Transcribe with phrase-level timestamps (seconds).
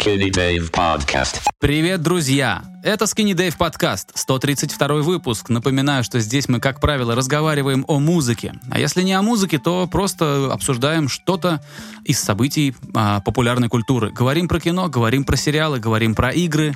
[0.00, 1.42] Skinny Dave Podcast.
[1.58, 2.62] Привет, друзья!
[2.82, 5.50] Это Skinny Dave подкаст, 132 выпуск.
[5.50, 8.54] Напоминаю, что здесь мы, как правило, разговариваем о музыке.
[8.70, 11.62] А если не о музыке, то просто обсуждаем что-то
[12.04, 14.10] из событий а, популярной культуры.
[14.10, 16.74] Говорим про кино, говорим про сериалы, говорим про игры.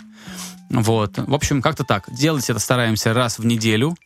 [0.68, 1.16] Вот.
[1.16, 2.04] В общем, как-то так.
[2.12, 3.96] Делать это стараемся раз в неделю.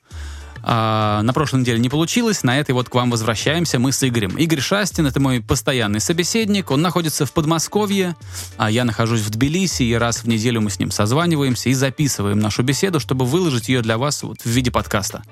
[0.62, 4.36] А, на прошлой неделе не получилось, на этой вот к вам возвращаемся мы с Игорем.
[4.36, 8.16] Игорь Шастин— это мой постоянный собеседник, он находится в Подмосковье,
[8.56, 12.38] а я нахожусь в Тбилиси, и раз в неделю мы с ним созваниваемся и записываем
[12.38, 15.22] нашу беседу, чтобы выложить ее для вас вот в виде подкаста.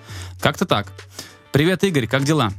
[0.40, 0.92] Как-то так.
[1.52, 2.52] Привет, Игорь, как дела?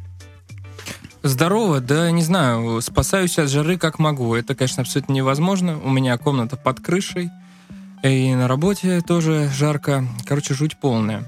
[1.23, 4.35] Здорово, да не знаю, спасаюсь от жары как могу.
[4.35, 5.79] Это, конечно, абсолютно невозможно.
[5.79, 7.29] У меня комната под крышей,
[8.03, 10.07] и на работе тоже жарко.
[10.25, 11.25] Короче, жуть полная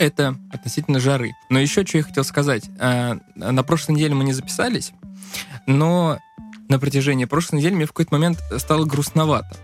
[0.00, 1.32] это относительно жары.
[1.50, 2.64] Но еще что я хотел сказать.
[2.80, 4.92] А, на прошлой неделе мы не записались,
[5.66, 6.18] но
[6.68, 9.56] на протяжении прошлой недели мне в какой-то момент стало грустновато.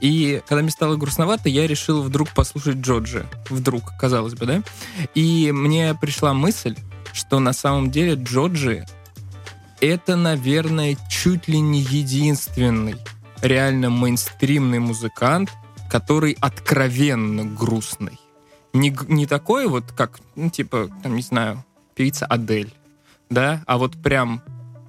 [0.00, 3.26] И когда мне стало грустновато, я решил вдруг послушать Джоджи.
[3.50, 4.62] Вдруг, казалось бы, да?
[5.14, 6.76] И мне пришла мысль,
[7.12, 8.86] что на самом деле Джоджи
[9.80, 12.94] это, наверное, чуть ли не единственный
[13.42, 15.50] реально мейнстримный музыкант,
[15.90, 18.20] который откровенно грустный
[18.74, 22.74] не, не такой вот, как, ну, типа, там, не знаю, певица Адель,
[23.30, 24.42] да, а вот прям,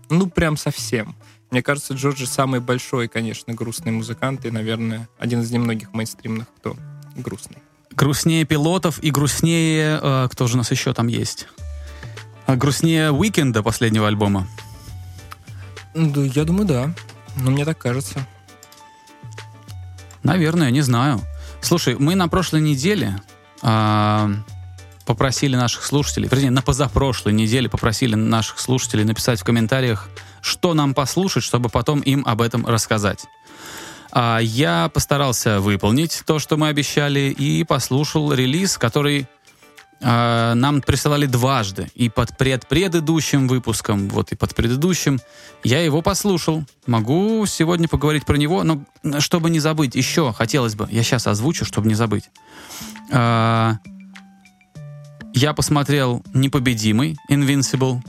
[0.10, 1.16] ну, прям совсем.
[1.52, 6.76] Мне кажется, Джорджи самый большой, конечно, грустный музыкант и, наверное, один из немногих мейнстримных, кто
[7.16, 7.60] грустный.
[7.92, 10.00] Грустнее пилотов и грустнее...
[10.02, 11.48] Э, кто же у нас еще там есть?
[12.46, 14.48] А грустнее Уикенда последнего альбома?
[15.94, 16.94] Да, я думаю, да.
[17.38, 18.28] Но мне так кажется.
[20.24, 21.22] Наверное, не знаю.
[21.62, 23.22] Слушай, мы на прошлой неделе
[23.68, 24.30] а,
[25.06, 30.08] попросили наших слушателей, вернее, на позапрошлой неделе попросили наших слушателей написать в комментариях,
[30.42, 33.26] что нам послушать, чтобы потом им об этом рассказать.
[34.12, 39.28] А я постарался выполнить то, что мы обещали, и послушал релиз, который
[40.02, 41.90] э, нам присылали дважды.
[41.96, 45.20] И под предпредыдущим выпуском, вот и под предыдущим.
[45.64, 46.64] Я его послушал.
[46.88, 48.82] Могу сегодня поговорить про него, но
[49.20, 52.30] чтобы не забыть, еще хотелось бы, я сейчас озвучу, чтобы не забыть.
[53.12, 53.78] А,
[55.34, 58.02] я посмотрел «Непобедимый» Invincible.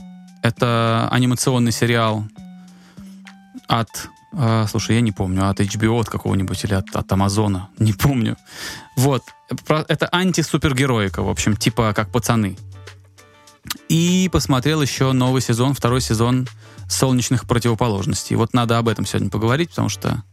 [0.43, 2.25] Это анимационный сериал
[3.67, 3.89] от...
[4.33, 7.69] А, слушай, я не помню, от HBO от какого-нибудь или от, от Амазона.
[7.79, 8.35] Не помню.
[8.95, 9.23] Вот.
[9.69, 12.57] Это антисупергероика, в общем, типа как пацаны.
[13.89, 16.47] И посмотрел еще новый сезон, второй сезон
[16.89, 18.35] «Солнечных противоположностей».
[18.35, 20.23] Вот надо об этом сегодня поговорить, потому что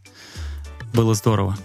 [0.93, 1.57] было здорово.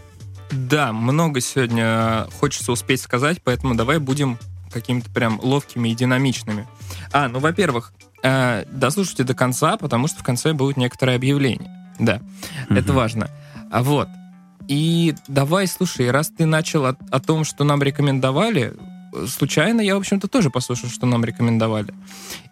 [0.51, 4.39] Да, много сегодня хочется успеть сказать, поэтому давай будем
[4.71, 6.69] какими-то прям ловкими и динамичными.
[7.13, 7.93] А, ну, во-первых,
[8.23, 11.80] э, дослушайте до конца, потому что в конце будет некоторое объявление.
[12.01, 12.79] Да, mm-hmm.
[12.79, 13.31] это важно.
[13.71, 14.09] А вот.
[14.69, 18.75] И давай, слушай, раз ты начал о, о том, что нам рекомендовали,
[19.27, 21.95] случайно я, в общем-то, тоже послушал, что нам рекомендовали.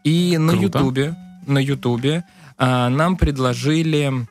[0.04, 1.16] И на Ютубе,
[1.46, 2.24] на Ютубе
[2.56, 4.26] а, нам предложили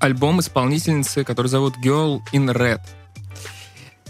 [0.00, 2.80] альбом исполнительницы, который зовут Girl in Red.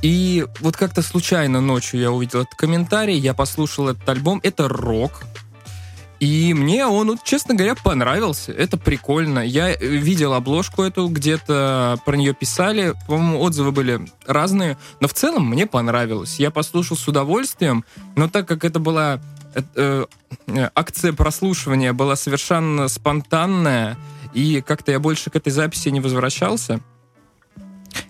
[0.02, 4.40] И вот как-то случайно ночью я увидел этот комментарий, я послушал этот альбом.
[4.42, 5.24] Это рок.
[6.18, 8.52] И мне он, честно говоря, понравился.
[8.52, 9.40] Это прикольно.
[9.40, 12.94] Я э, видел обложку эту, где-то про нее писали.
[13.06, 14.78] По-моему, отзывы были разные.
[15.00, 16.40] Но в целом мне понравилось.
[16.40, 17.84] Я послушал с удовольствием.
[18.16, 19.20] Но так как это была
[19.54, 20.06] э,
[20.46, 23.98] э, акция прослушивания была совершенно спонтанная,
[24.32, 26.80] и как-то я больше к этой записи не возвращался.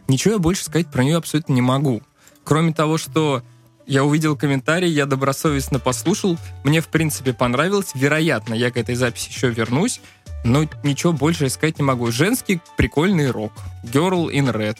[0.09, 2.03] Ничего я больше сказать про нее абсолютно не могу.
[2.45, 3.43] Кроме того, что
[3.87, 7.93] я увидел комментарий, я добросовестно послушал, мне, в принципе, понравилось.
[7.95, 10.01] Вероятно, я к этой записи еще вернусь,
[10.45, 12.11] но ничего больше сказать не могу.
[12.11, 13.53] Женский прикольный рок.
[13.85, 14.79] Girl in Red.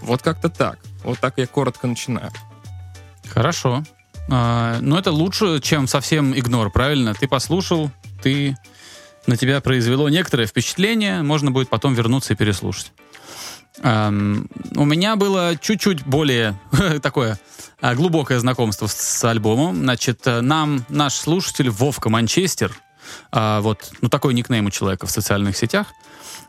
[0.00, 0.78] Вот как-то так.
[1.02, 2.30] Вот так я коротко начинаю.
[3.28, 3.82] Хорошо.
[4.30, 7.14] А, но это лучше, чем совсем игнор, правильно?
[7.14, 7.90] Ты послушал,
[8.22, 8.56] ты
[9.26, 12.92] на тебя произвело некоторое впечатление, можно будет потом вернуться и переслушать.
[13.82, 16.54] Um, у меня было чуть-чуть более
[17.02, 17.38] такое
[17.82, 19.76] uh, глубокое знакомство с, с альбомом.
[19.76, 22.72] Значит, uh, нам наш слушатель Вовка Манчестер,
[23.32, 25.88] uh, вот, ну такой никнейм у человека в социальных сетях,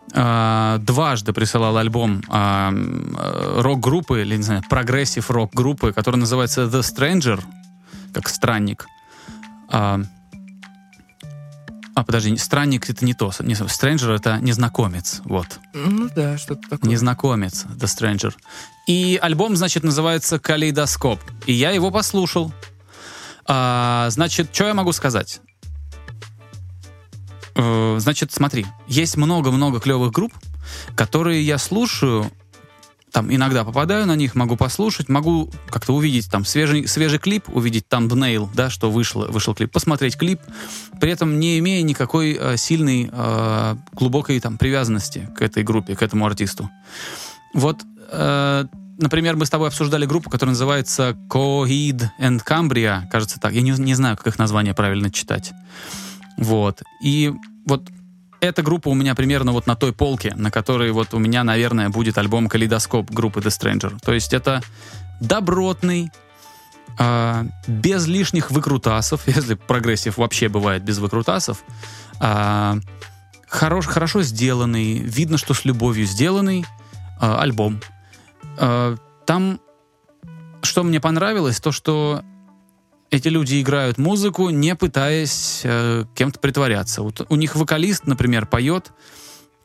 [0.07, 7.43] дважды присылал альбом рок-группы, или, не знаю, прогрессив рок-группы, которая называется The Stranger,
[8.13, 8.85] как странник.
[11.95, 13.31] А, подожди, странник это не то.
[13.39, 15.21] Не, Stranger это незнакомец.
[15.23, 15.47] Вот.
[15.73, 16.91] Ну да, что-то такое.
[16.91, 18.33] Незнакомец, The Stranger.
[18.85, 21.21] И альбом, значит, называется «Калейдоскоп».
[21.45, 22.53] И я его послушал.
[23.47, 25.39] А, значит, что я могу сказать?
[27.55, 30.33] Э, значит, смотри, есть много-много клевых групп,
[30.95, 32.29] которые я слушаю,
[33.15, 37.87] там иногда попадаю на них, могу послушать, могу как-то увидеть там свежий, свежий клип, увидеть
[37.87, 40.41] там thumbnail, да, что вышло, вышел клип, посмотреть клип,
[40.99, 46.01] при этом не имея никакой э, сильной, э, глубокой там привязанности к этой группе, к
[46.01, 46.69] этому артисту.
[47.53, 48.65] Вот, э,
[48.97, 53.71] например, мы с тобой обсуждали группу, которая называется Coheed and Cambria, кажется так, я не,
[53.71, 55.53] не знаю, как их название правильно читать.
[56.37, 57.31] Вот, и
[57.65, 57.87] вот
[58.45, 61.89] эта группа у меня примерно вот на той полке, на которой вот у меня, наверное,
[61.89, 63.99] будет альбом «Калейдоскоп» группы The Stranger.
[64.03, 64.61] То есть это
[65.19, 66.11] добротный,
[66.97, 71.63] э, без лишних выкрутасов, если прогрессив вообще бывает без выкрутасов,
[72.19, 72.75] э,
[73.47, 76.65] хорош, хорошо сделанный, видно, что с любовью сделанный э,
[77.19, 77.81] альбом.
[78.57, 79.59] Э, там,
[80.61, 82.23] что мне понравилось, то, что
[83.15, 87.01] эти люди играют музыку, не пытаясь э, кем-то притворяться.
[87.01, 88.91] Вот у них вокалист, например, поет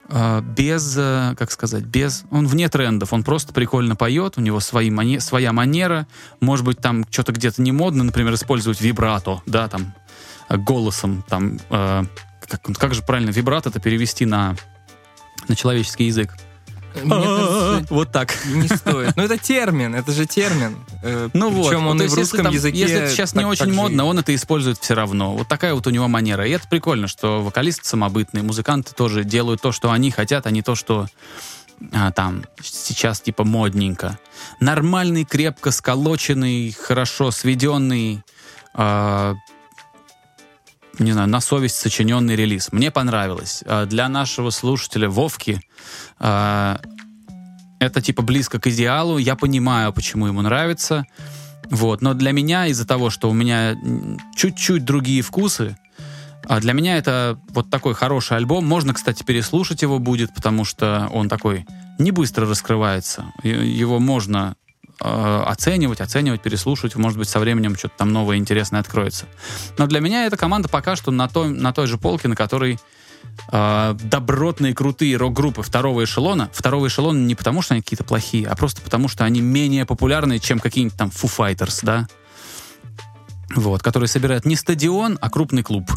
[0.09, 2.25] э, без, э, как сказать, без...
[2.31, 6.07] Он вне трендов, он просто прикольно поет, у него свои мане, своя манера,
[6.41, 9.95] может быть, там что-то где-то не модно, например, использовать вибрато, да, там,
[10.49, 12.05] э, голосом, там, э,
[12.49, 14.57] как, как же правильно вибрато это перевести на,
[15.49, 16.35] на человеческий язык?
[16.95, 18.35] Кажется, Вот так.
[18.47, 19.17] не стоит.
[19.17, 20.77] Ну, это термин, это же термин.
[21.03, 22.79] Э, Ну вот, Причем он и в русском языке...
[22.79, 25.35] Если это сейчас не очень модно, он это использует все равно.
[25.35, 26.47] Вот такая вот у него манера.
[26.47, 30.63] И это прикольно, что вокалисты самобытные, музыканты тоже делают то, что они хотят, а не
[30.63, 31.07] то, что
[31.93, 34.19] а, там сейчас типа модненько.
[34.61, 38.23] Нормальный, крепко сколоченный, хорошо сведенный,
[38.75, 39.35] а,
[40.99, 42.73] не знаю, на совесть сочиненный релиз.
[42.73, 43.63] Мне понравилось.
[43.67, 49.19] А, Для нашего слушателя Вовки а, это типа близко к идеалу.
[49.19, 51.07] Я понимаю, почему ему нравится.
[51.71, 52.03] Вот.
[52.03, 53.77] Но для меня, из-за того, что у меня
[54.37, 55.77] чуть-чуть другие вкусы,
[56.45, 58.67] а для меня это вот такой хороший альбом.
[58.67, 61.65] Можно, кстати, переслушать его будет, потому что он такой
[61.99, 63.33] не быстро раскрывается.
[63.43, 64.57] Его можно
[65.01, 66.97] э, оценивать, оценивать, переслушивать.
[66.97, 69.27] Может быть, со временем что-то там новое интересное откроется.
[69.79, 72.81] Но для меня эта команда пока что на той, на той же полке, на которой
[73.53, 76.51] э, добротные, крутые рок-группы второго эшелона.
[76.53, 80.39] Второго эшелона не потому, что они какие-то плохие, а просто потому, что они менее популярны,
[80.39, 82.07] чем какие-нибудь там Foo Fighters, да?
[83.55, 85.91] Вот, которые собирают не стадион, а крупный клуб.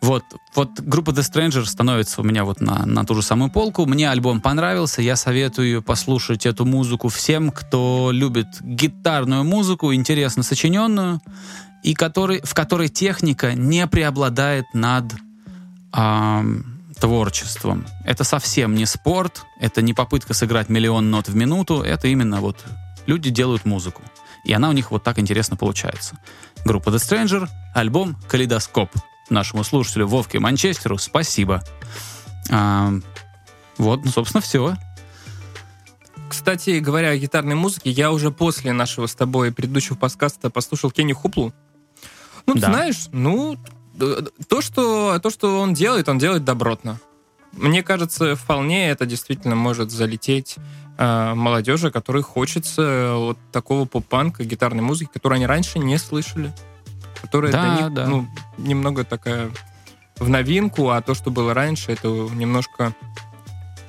[0.00, 0.22] Вот,
[0.54, 3.84] вот группа The Stranger становится у меня вот на, на ту же самую полку.
[3.84, 11.20] Мне альбом понравился, я советую послушать эту музыку всем, кто любит гитарную музыку, интересно сочиненную,
[11.82, 15.12] и который, в которой техника не преобладает над
[15.92, 17.86] ам, творчеством.
[18.04, 22.64] Это совсем не спорт, это не попытка сыграть миллион нот в минуту, это именно вот
[23.06, 24.02] люди делают музыку.
[24.44, 26.18] И она у них вот так интересно получается.
[26.64, 28.90] Группа The Stranger, альбом «Калейдоскоп».
[29.30, 31.62] Нашему слушателю Вовке Манчестеру спасибо.
[32.50, 33.02] Ам,
[33.76, 34.74] вот, ну, собственно, все.
[36.28, 41.12] Кстати, говоря о гитарной музыке, я уже после нашего с тобой предыдущего подкаста послушал Кенни
[41.12, 41.52] Хуплу.
[42.46, 42.66] Ну, ты Да.
[42.68, 43.58] знаешь, ну,
[43.98, 47.00] то что, то, что он делает, он делает добротно.
[47.52, 50.56] Мне кажется, вполне это действительно может залететь
[50.98, 56.52] э, молодежи, которой хочется вот такого поп-панка, гитарной музыки, которую они раньше не слышали.
[57.20, 58.06] Которая Да, для них, да.
[58.06, 58.26] ну,
[58.58, 59.50] немного такая
[60.18, 62.94] в новинку, а то, что было раньше, это немножко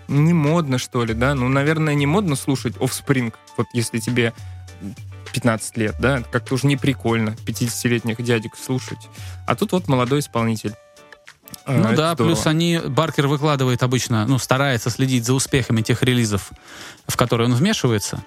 [0.07, 1.35] не модно, что ли, да?
[1.35, 4.33] Ну, наверное, не модно слушать Offspring, вот если тебе
[5.33, 6.23] 15 лет, да?
[6.31, 9.09] Как-то уже не прикольно 50-летних дядек слушать.
[9.47, 10.73] А тут вот молодой исполнитель.
[11.65, 12.33] А, Ну это да, здорово.
[12.35, 16.51] плюс они, Баркер выкладывает обычно, ну, старается следить за успехами тех релизов,
[17.07, 18.23] в которые он вмешивается.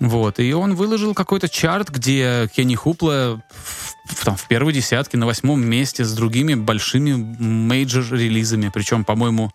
[0.00, 5.16] Вот, и он выложил какой-то чарт, где Кенни Хупла в, в- там, в первой десятке,
[5.18, 8.70] на восьмом месте с другими большими мейджор-релизами.
[8.72, 9.52] Причем, по-моему,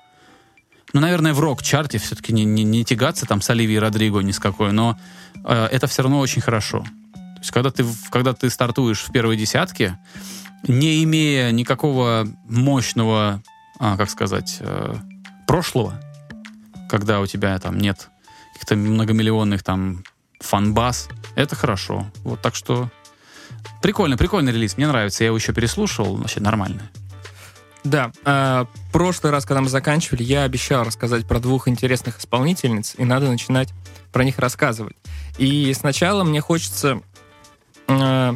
[0.94, 4.40] ну, наверное, в рок-чарте все-таки не, не, не тягаться там с Оливией Родриго ни с
[4.40, 4.98] какой, но
[5.44, 6.84] э, это все равно очень хорошо.
[7.14, 10.00] То есть, когда ты, когда ты стартуешь в первой десятке,
[10.68, 13.42] не имея никакого мощного,
[13.80, 14.96] а, как сказать, э,
[15.48, 16.00] прошлого,
[16.90, 18.10] когда у тебя там нет
[18.54, 20.04] каких-то многомиллионных там
[20.40, 22.06] фанбаз, это хорошо.
[22.24, 22.90] Вот так что
[23.82, 25.24] прикольно, прикольный релиз, мне нравится.
[25.24, 26.82] Я его еще переслушал, вообще нормально.
[27.84, 33.06] Да, а, прошлый раз, когда мы заканчивали, я обещал рассказать про двух интересных исполнительниц, и
[33.06, 33.70] надо начинать
[34.12, 34.98] про них рассказывать.
[35.38, 37.02] И сначала мне хочется
[37.88, 38.34] э,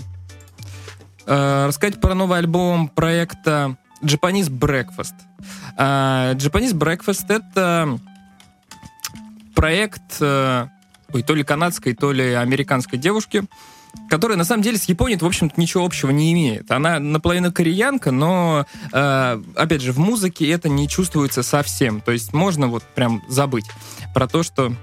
[1.25, 5.13] э, рассказать про новый альбом проекта Japanese Breakfast.
[5.77, 7.99] А, Japanese Breakfast— это
[9.55, 10.67] проект э,
[11.13, 13.43] ой, то ли канадской, то ли американской девушки,
[14.09, 16.69] которая на самом деле с Японией, в общем-то, ничего общего не имеет.
[16.71, 22.01] Она наполовину кореянка, но, э, опять же, в музыке это не чувствуется совсем.
[22.01, 23.65] То есть можно вот прям забыть
[24.13, 24.73] про то, что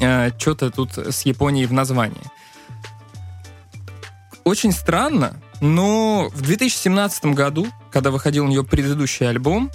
[0.00, 2.22] э, что-то тут с Японией в названии.
[4.44, 9.70] Очень странно, но в 2017 году, когда выходил у нее предыдущий альбом,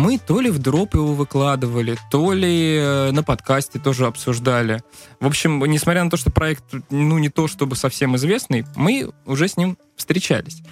[0.00, 4.82] мы то ли в дроп его выкладывали, то ли э, на подкасте тоже обсуждали.
[5.20, 9.46] В общем, несмотря на то, что проект, ну, не то чтобы совсем известный, мы уже
[9.46, 10.62] с ним встречались.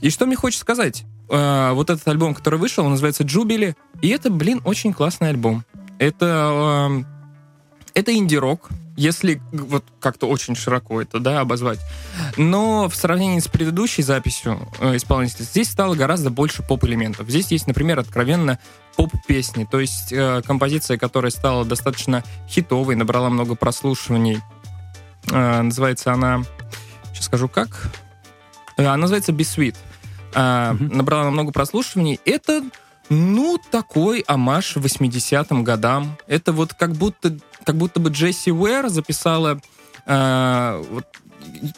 [0.00, 1.04] И что мне хочется сказать?
[1.28, 5.64] Э, вот этот альбом, который вышел, он называется «Джубили», и это, блин, очень классный альбом.
[5.98, 7.04] Это, э,
[7.94, 11.78] это инди-рок, если вот как-то очень широко это да, обозвать.
[12.36, 17.28] Но в сравнении с предыдущей записью э, исполнителя здесь стало гораздо больше поп-элементов.
[17.28, 18.58] Здесь есть, например, откровенно
[18.96, 24.40] поп-песни, то есть э, композиция, которая стала достаточно хитовой, набрала много прослушиваний.
[25.30, 26.42] Э, называется она,
[27.12, 27.92] сейчас скажу как,
[28.76, 29.76] э, она называется Be Sweet.
[30.34, 30.96] Э, mm-hmm.
[30.96, 32.18] Набрала много прослушиваний.
[32.24, 32.64] Это
[33.08, 36.16] ну, такой амаш 80-м годам.
[36.26, 39.60] Это вот как будто, как будто бы Джесси Уэр записала
[40.06, 41.06] э, вот,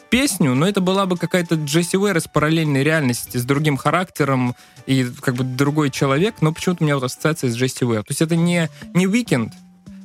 [0.08, 4.54] песню, но это была бы какая-то Джесси Уэр из параллельной реальности, с другим характером
[4.86, 8.02] и как бы другой человек, но почему-то у меня вот ассоциация с Джесси Уэр.
[8.02, 9.52] То есть это не, не Weekend,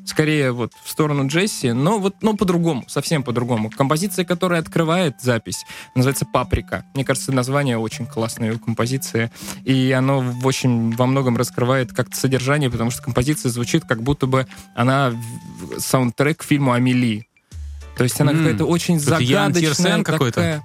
[0.05, 3.69] скорее вот в сторону Джесси, но вот но по-другому, совсем по-другому.
[3.69, 6.85] Композиция, которая открывает запись, называется «Паприка».
[6.93, 9.31] Мне кажется, название очень классное у композиции,
[9.63, 14.27] и оно в очень во многом раскрывает как-то содержание, потому что композиция звучит как будто
[14.27, 15.13] бы она
[15.77, 17.27] саундтрек к фильму «Амели».
[17.97, 18.37] То есть она mm.
[18.37, 20.03] какая-то очень Это загадочная.
[20.03, 20.63] какой-то?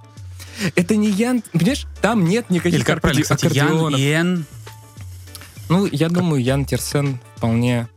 [0.74, 1.42] Это не Ян...
[1.52, 4.44] Понимаешь, там нет никаких Или как правильно, кстати, Ян, Ян...
[5.68, 7.88] Ну, я думаю, Ян Терсен вполне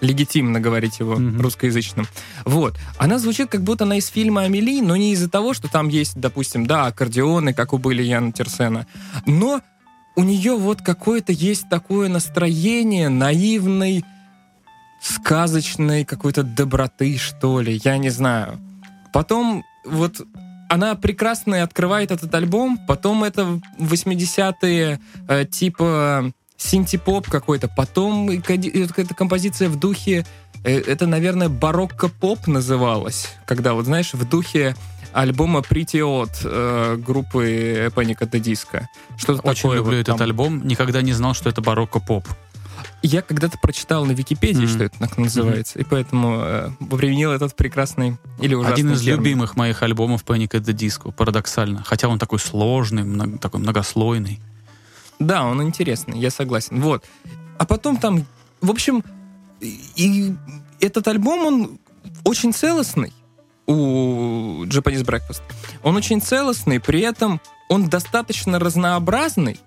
[0.00, 1.40] легитимно говорить его mm-hmm.
[1.40, 2.06] русскоязычным.
[2.44, 2.76] Вот.
[2.98, 6.18] Она звучит, как будто она из фильма «Амели», но не из-за того, что там есть,
[6.18, 8.86] допустим, да, аккордеоны, как у были Яна Терсена,
[9.26, 9.60] но
[10.16, 14.04] у нее вот какое-то есть такое настроение наивной,
[15.00, 18.58] сказочной какой-то доброты, что ли, я не знаю.
[19.12, 20.20] Потом вот
[20.68, 29.70] она прекрасно открывает этот альбом, потом это 80-е, э, типа синти-поп какой-то, потом эта композиция
[29.70, 30.26] в духе,
[30.64, 34.74] э, это, наверное, барокко-поп называлась, когда, вот знаешь, в духе
[35.12, 38.82] альбома Pretty Odd э, группы Panic at the Disco.
[39.16, 40.22] Что-то Очень такое люблю вот этот там.
[40.22, 42.26] альбом, никогда не знал, что это барокко-поп.
[43.00, 44.74] Я когда-то прочитал на Википедии, mm-hmm.
[44.74, 45.82] что это так называется, mm-hmm.
[45.82, 49.18] и поэтому э, применил этот прекрасный или ужасный Один из термин.
[49.18, 51.84] любимых моих альбомов Panic at the Disco, парадоксально.
[51.84, 54.40] Хотя он такой сложный, много, такой многослойный.
[55.18, 56.80] Да, он интересный, я согласен.
[56.80, 57.04] Вот.
[57.58, 58.24] А потом там,
[58.60, 59.02] в общем,
[59.60, 60.34] и
[60.80, 61.78] этот альбом, он
[62.24, 63.12] очень целостный
[63.66, 65.42] у Japanese Breakfast.
[65.82, 69.60] Он очень целостный, при этом он достаточно разнообразный,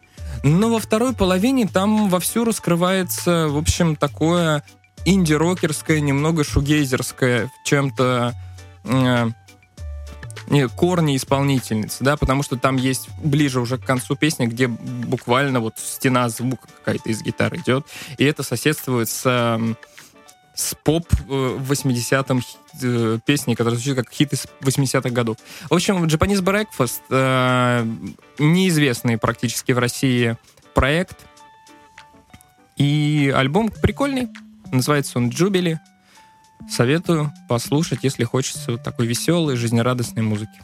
[0.43, 4.63] но во второй половине там вовсю раскрывается, в общем, такое
[5.05, 8.33] инди-рокерское, немного шугейзерское, чем-то
[8.83, 9.29] э,
[10.75, 15.75] корни исполнительницы, да, потому что там есть ближе уже к концу песни, где буквально вот
[15.77, 17.85] стена звука какая-то из гитары идет,
[18.17, 19.59] и это соседствует с
[20.53, 22.41] с поп 80-м э,
[22.81, 25.37] э, песни, которая звучит как хит из 80-х годов.
[25.69, 27.85] В общем, Japanese Breakfast э,
[28.37, 30.37] неизвестный практически в России
[30.73, 31.25] проект.
[32.77, 34.29] И альбом прикольный.
[34.71, 35.77] Называется он Jubilee.
[36.69, 40.61] Советую послушать, если хочется такой веселой, жизнерадостной музыки.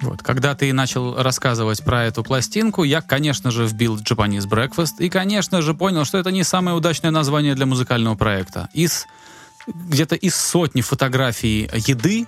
[0.00, 0.22] Вот.
[0.22, 5.62] Когда ты начал рассказывать про эту пластинку, я, конечно же, вбил Japanese Breakfast и, конечно
[5.62, 8.68] же, понял, что это не самое удачное название для музыкального проекта.
[8.72, 9.06] Из
[9.66, 12.26] где-то из сотни фотографий еды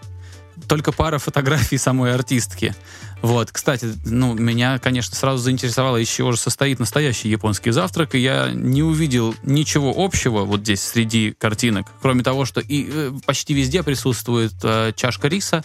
[0.66, 2.74] только пара фотографий самой артистки.
[3.20, 8.18] Вот, кстати, ну, меня, конечно, сразу заинтересовало, из чего же состоит настоящий японский завтрак, и
[8.18, 13.54] я не увидел ничего общего вот здесь среди картинок, кроме того, что и э, почти
[13.54, 15.64] везде присутствует э, чашка риса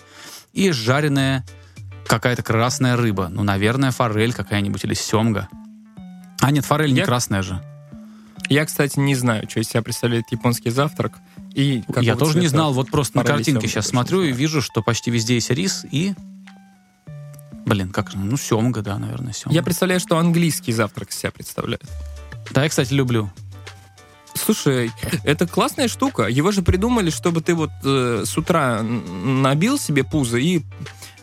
[0.52, 1.46] и жареная
[2.08, 3.28] какая-то красная рыба.
[3.30, 5.48] Ну, наверное, форель какая-нибудь или семга.
[6.42, 6.96] А нет, форель я...
[6.96, 7.62] не красная же.
[8.50, 11.14] Я, кстати, не знаю, что из себя представляет японский завтрак.
[11.54, 15.12] И я тоже не знал, вот просто на картинке сейчас смотрю и вижу, что почти
[15.12, 16.14] везде есть рис и
[17.65, 19.53] Блин, как ну семга, да, наверное, семга.
[19.53, 21.84] Я представляю, что английский завтрак себя представляет.
[22.51, 23.32] Да, я, кстати, люблю.
[24.36, 24.91] Слушай,
[25.24, 26.24] это классная штука.
[26.24, 30.63] Его же придумали, чтобы ты вот э, с утра набил себе пузо и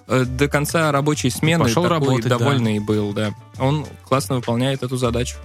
[0.06, 2.84] э, до конца рабочей смены Пошел такой работать, довольный да.
[2.84, 3.34] был, да.
[3.58, 5.36] Он классно выполняет эту задачу.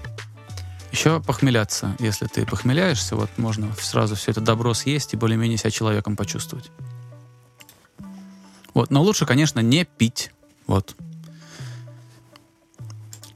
[0.92, 1.96] Еще похмеляться.
[2.00, 6.72] Если ты похмеляешься, вот можно сразу все это добро съесть и более-менее себя человеком почувствовать.
[8.74, 8.92] Вот.
[8.92, 10.32] Но лучше, конечно, не пить.
[10.68, 10.96] Вот.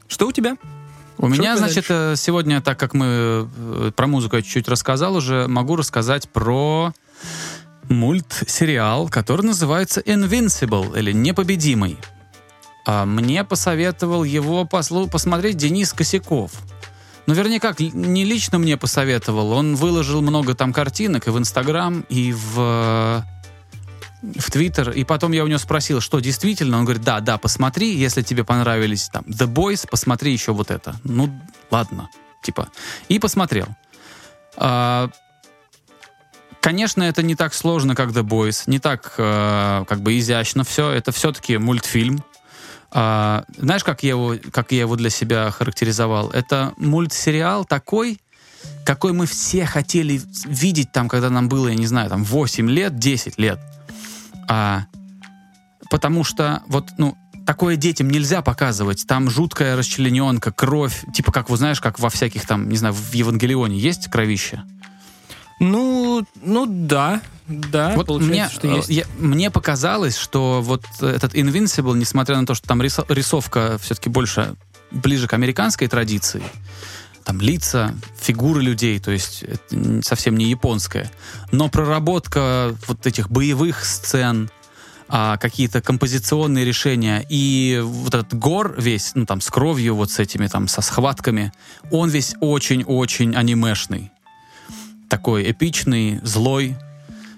[0.08, 0.58] Что у тебя?
[1.18, 5.16] У Что меня, значит, э, сегодня, так как мы э, про музыку я чуть-чуть рассказал
[5.16, 6.94] уже, могу рассказать про
[7.90, 11.98] мультсериал, который называется Invincible, или Непобедимый.
[12.86, 16.52] А мне посоветовал его послу- посмотреть Денис Косяков.
[17.26, 19.52] Ну, вернее, как, не лично мне посоветовал.
[19.52, 23.24] Он выложил много там картинок и в Инстаграм, и в
[24.22, 27.96] в Твиттер, и потом я у него спросил, что действительно, он говорит, да, да, посмотри,
[27.96, 30.96] если тебе понравились там The Boys, посмотри еще вот это.
[31.04, 31.30] Ну,
[31.72, 32.10] ладно,
[32.42, 32.70] типа.
[33.08, 33.68] И посмотрел.
[34.58, 35.10] А,
[36.62, 40.90] Конечно, это не так сложно, как The Boys, не так э, как бы изящно все.
[40.92, 42.22] Это все-таки мультфильм.
[42.92, 46.30] А, знаешь, как я, его, как я его для себя характеризовал?
[46.32, 48.20] Это мультсериал такой,
[48.86, 52.98] какой мы все хотели видеть там, когда нам было, я не знаю, там 8 лет,
[53.00, 53.60] 10 лет.
[54.50, 54.86] А,
[55.90, 57.16] потому что вот, ну,
[57.46, 59.06] такое детям нельзя показывать.
[59.08, 61.04] Там жуткая расчлененка, кровь.
[61.14, 64.64] Типа, как, вы знаешь, как во всяких там, не знаю, в Евангелионе есть кровище?
[65.60, 68.90] Ну, ну да, да, вот мне, что есть.
[68.90, 74.10] я- мне показалось, что вот этот Invincible, несмотря на то, что там рисо- рисовка все-таки
[74.10, 74.56] больше
[74.92, 76.42] ближе к американской традиции,
[77.30, 79.46] там лица, фигуры людей, то есть
[80.02, 81.12] совсем не японская,
[81.52, 84.50] но проработка вот этих боевых сцен,
[85.08, 90.18] а, какие-то композиционные решения и вот этот гор весь, ну там с кровью, вот с
[90.18, 91.54] этими там со схватками,
[91.92, 94.12] он весь очень-очень анимешный,
[95.08, 96.78] такой эпичный, злой,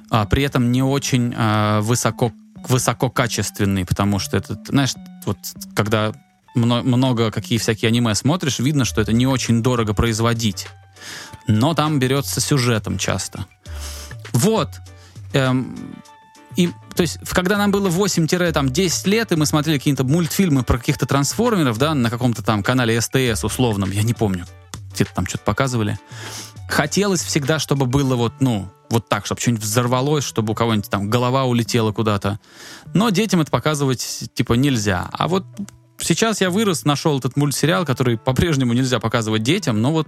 [0.09, 2.31] а при этом не очень а, высоко
[2.65, 4.93] высококачественный, потому что это, знаешь,
[5.25, 5.37] вот
[5.75, 6.13] когда
[6.53, 10.67] много какие всякие аниме смотришь, видно, что это не очень дорого производить.
[11.47, 13.45] Но там берется сюжетом часто.
[14.33, 14.69] Вот.
[15.33, 15.95] Эм,
[16.55, 21.05] и, то есть, когда нам было 8-10 лет, и мы смотрели какие-то мультфильмы про каких-то
[21.05, 24.45] трансформеров, да, на каком-то там канале СТС условном, я не помню,
[24.93, 25.97] где-то там что-то показывали,
[26.69, 31.09] хотелось всегда, чтобы было вот, ну, вот так, чтобы что-нибудь взорвалось, чтобы у кого-нибудь там
[31.09, 32.39] голова улетела куда-то.
[32.93, 35.09] Но детям это показывать, типа, нельзя.
[35.13, 35.45] А вот
[36.03, 40.07] сейчас я вырос, нашел этот мультсериал, который по-прежнему нельзя показывать детям, но вот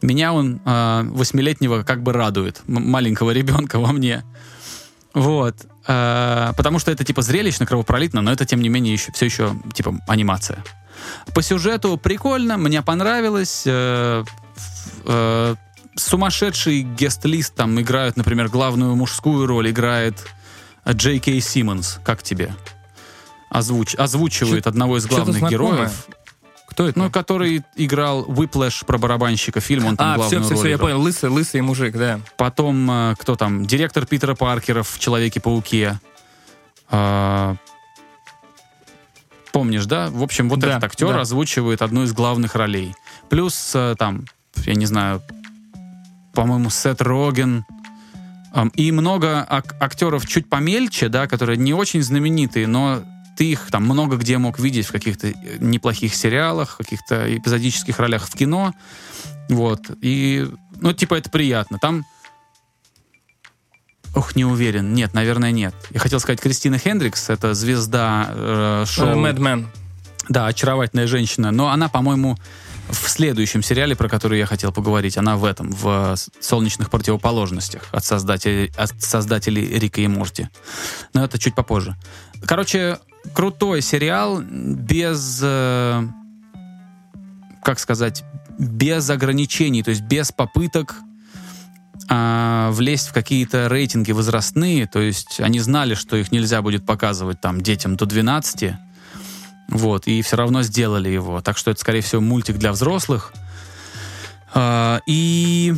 [0.00, 4.24] меня он э, восьмилетнего как бы радует, м- маленького ребенка во мне.
[5.14, 5.56] Вот.
[5.86, 9.54] Э, потому что это типа зрелищно, кровопролитно, но это, тем не менее, еще, все еще
[9.74, 10.64] типа анимация.
[11.34, 13.62] По сюжету прикольно, мне понравилось.
[13.66, 14.24] э,
[15.04, 15.54] э,
[15.94, 20.16] сумасшедший гест-лист там играют, например, главную мужскую роль играет
[20.88, 22.00] Джей Кей Симмонс.
[22.04, 22.54] Как тебе?
[23.52, 26.06] Озвуч, озвучивает Чё- одного из главных героев.
[26.68, 26.98] Кто это?
[26.98, 30.68] Ну, который играл Whiplash про барабанщика фильм, он там а, все, главную все, роль все,
[30.70, 31.00] я понял.
[31.02, 32.20] Лысый, лысый мужик, да.
[32.38, 36.00] Потом, э, кто там, директор Питера Паркера в «Человеке-пауке».
[36.90, 37.56] А,
[39.52, 40.08] Помнишь, да?
[40.08, 41.20] В общем, вот Да, этот актер да.
[41.20, 42.94] озвучивает одну из главных ролей.
[43.28, 44.24] Плюс э, там,
[44.64, 45.20] я не знаю,
[46.32, 47.66] по-моему, Сет Роген.
[48.74, 53.02] И много ак- актеров чуть помельче, да, которые не очень знаменитые, но
[53.36, 58.28] ты их там много где мог видеть в каких-то э, неплохих сериалах, каких-то эпизодических ролях
[58.28, 58.74] в кино.
[59.48, 59.80] Вот.
[60.00, 60.48] И,
[60.80, 61.78] ну, типа, это приятно.
[61.78, 62.04] Там
[64.14, 64.92] Ох, не уверен.
[64.92, 65.74] Нет, наверное, нет.
[65.90, 69.16] Я хотел сказать Кристина Хендрикс, это звезда э, шоу.
[69.16, 69.68] Мэдмен.
[70.28, 71.50] Да, очаровательная женщина.
[71.50, 72.36] Но она, по-моему,
[72.90, 77.88] в следующем сериале, про который я хотел поговорить, она в этом, в э, «Солнечных противоположностях»
[77.90, 80.48] от создателей, от создателей Рика и Морти.
[81.14, 81.96] Но это чуть попозже.
[82.44, 82.98] Короче,
[83.34, 85.40] крутой сериал без...
[85.42, 86.02] э,
[87.62, 88.24] как сказать?
[88.58, 90.96] Без ограничений, то есть без попыток
[92.08, 97.40] а, влезть в какие-то рейтинги возрастные, то есть они знали, что их нельзя будет показывать
[97.40, 98.74] там детям до 12,
[99.68, 101.40] вот, и все равно сделали его.
[101.40, 103.32] Так что это, скорее всего, мультик для взрослых.
[104.52, 105.74] А, и...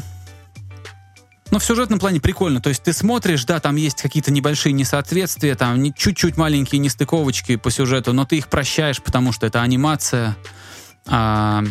[1.54, 2.60] Ну, в сюжетном плане прикольно.
[2.60, 7.70] То есть ты смотришь, да, там есть какие-то небольшие несоответствия, там чуть-чуть маленькие нестыковочки по
[7.70, 10.36] сюжету, но ты их прощаешь, потому что это анимация.
[11.06, 11.62] А,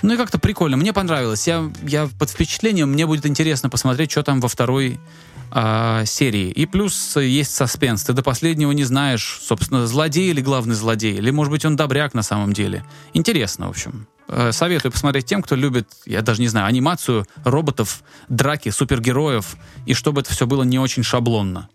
[0.00, 0.78] ну и как-то прикольно.
[0.78, 1.46] Мне понравилось.
[1.46, 2.92] Я, я под впечатлением.
[2.92, 4.98] Мне будет интересно посмотреть, что там во второй
[5.50, 6.50] а, серии.
[6.50, 8.02] И плюс э, есть саспенс.
[8.04, 11.18] Ты до последнего не знаешь, собственно, злодей или главный злодей.
[11.18, 12.82] Или, может быть, он добряк на самом деле.
[13.12, 14.08] Интересно, в общем.
[14.28, 19.56] Э, Советую посмотреть тем, кто любит, я даже не знаю, анимацию, роботов, драки, супергероев,
[19.86, 21.68] и чтобы это все было не очень шаблонно.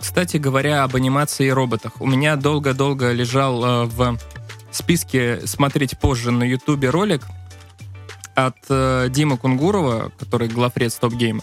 [0.00, 2.00] Кстати говоря, об анимации и роботах.
[2.00, 4.18] У меня долго-долго лежал э, в
[4.70, 7.22] списке смотреть позже на Ютубе ролик
[8.34, 11.42] от э, Димы Кунгурова, который главред стоп-гейма.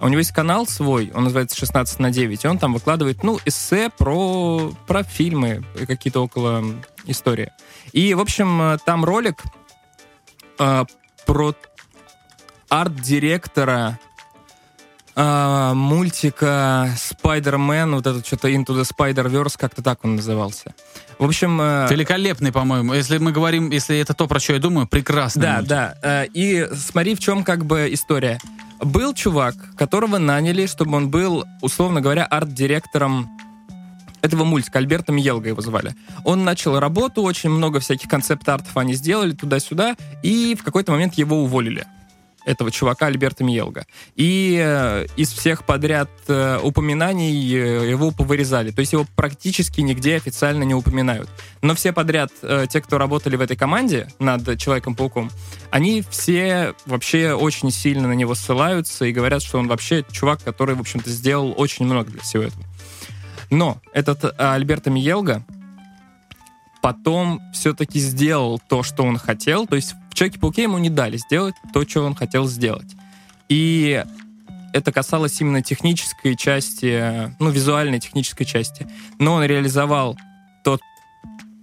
[0.00, 3.38] У него есть канал свой, он называется 16 на 9, и он там выкладывает, ну,
[3.44, 6.64] эссе про, про фильмы, какие-то около
[7.06, 7.52] истории.
[7.92, 9.42] И, в общем, э, там ролик
[10.58, 10.84] э,
[11.24, 11.54] про
[12.68, 13.98] арт-директора
[15.16, 20.74] э, мультика Spider-Man, вот этот что-то Into the Spider-Verse, как-то так он назывался.
[21.18, 21.60] В общем...
[21.60, 22.94] Э, Великолепный, по-моему.
[22.94, 25.68] Если мы говорим, если это то, про что я думаю, прекрасный Да, мультик.
[25.68, 25.94] да.
[26.02, 28.38] Э, и смотри, в чем как бы история.
[28.80, 33.30] Был чувак, которого наняли, чтобы он был, условно говоря, арт-директором
[34.20, 34.78] этого мультика.
[34.78, 35.94] Альберта Мьелга его звали.
[36.24, 41.42] Он начал работу, очень много всяких концепт-артов они сделали туда-сюда, и в какой-то момент его
[41.42, 41.86] уволили
[42.46, 43.86] этого чувака Альберта Мьелга.
[44.14, 48.70] И э, из всех подряд э, упоминаний э, его повырезали.
[48.70, 51.28] То есть его практически нигде официально не упоминают.
[51.60, 52.30] Но все подряд,
[52.68, 55.30] те, кто работали в этой команде над Человеком-пауком,
[55.70, 60.76] они все вообще очень сильно на него ссылаются и говорят, что он вообще чувак, который,
[60.76, 62.64] в общем-то, сделал очень много для всего этого.
[63.50, 65.44] Но этот э, Альберто Миелга
[66.80, 69.66] потом все-таки сделал то, что он хотел.
[69.66, 72.90] То есть в Человеке-пауке ему не дали сделать то, что он хотел сделать.
[73.50, 74.02] И
[74.72, 78.88] это касалось именно технической части, ну, визуальной технической части.
[79.18, 80.16] Но он реализовал
[80.64, 80.80] тот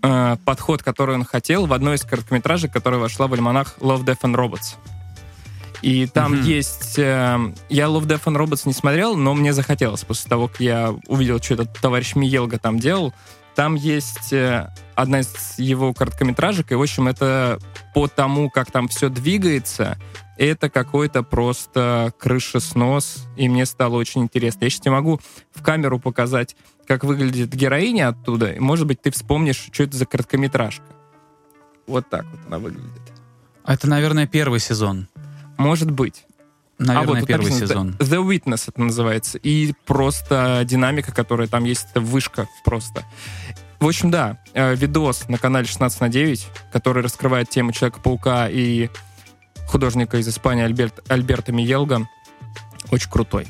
[0.03, 4.21] э, подход, который он хотел в одной из короткометражек, которая вошла в альманах Love, Death
[4.21, 4.75] and Robots.
[5.81, 6.43] И там Мгм.
[6.43, 6.99] есть...
[6.99, 10.93] э, я Love, Death and Robots не смотрел, но мне захотелось после того, как я
[11.07, 13.15] увидел, что этот товарищ Миелга там делал.
[13.55, 17.59] Там есть э, одна из его короткометражек, и, в общем, это
[17.93, 19.97] по тому, как там все двигается,
[20.37, 24.65] это какой-то просто крышеснос, и мне стало очень интересно.
[24.65, 25.19] Я сейчас не могу
[25.51, 26.55] в камеру показать,
[26.87, 30.85] как выглядит героиня оттуда, и, может быть, ты вспомнишь, что это за короткометражка.
[31.87, 33.01] Вот так вот она выглядит.
[33.65, 35.07] Это, наверное, первый сезон.
[35.57, 36.25] Может быть.
[36.79, 37.89] Наверное, а вот первый написано сезон.
[37.99, 39.37] The Witness это называется.
[39.37, 43.03] И просто динамика, которая там есть, это вышка просто.
[43.83, 48.87] В общем, да, э, видос на канале 16 на 9, который раскрывает тему Человека-паука и
[49.67, 52.07] художника из Испании Альберт, Альберта Миелга.
[52.91, 53.45] Очень крутой.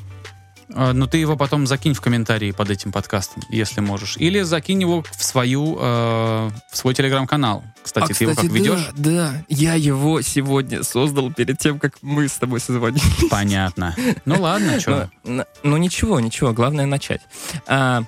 [0.74, 4.18] А, Ну, ты его потом закинь в комментарии под этим подкастом, если можешь.
[4.18, 7.64] Или закинь его в свою, э, в свой телеграм-канал.
[7.84, 8.88] Кстати, ты его как ведешь?
[8.90, 13.30] А, Да, да, я его сегодня создал перед тем, как мы с тобой созвонились.
[13.30, 13.96] Понятно.
[14.26, 15.12] Ну ладно, что.
[15.24, 17.22] Ну, ну, ничего, ничего, главное начать.
[17.68, 18.04] А,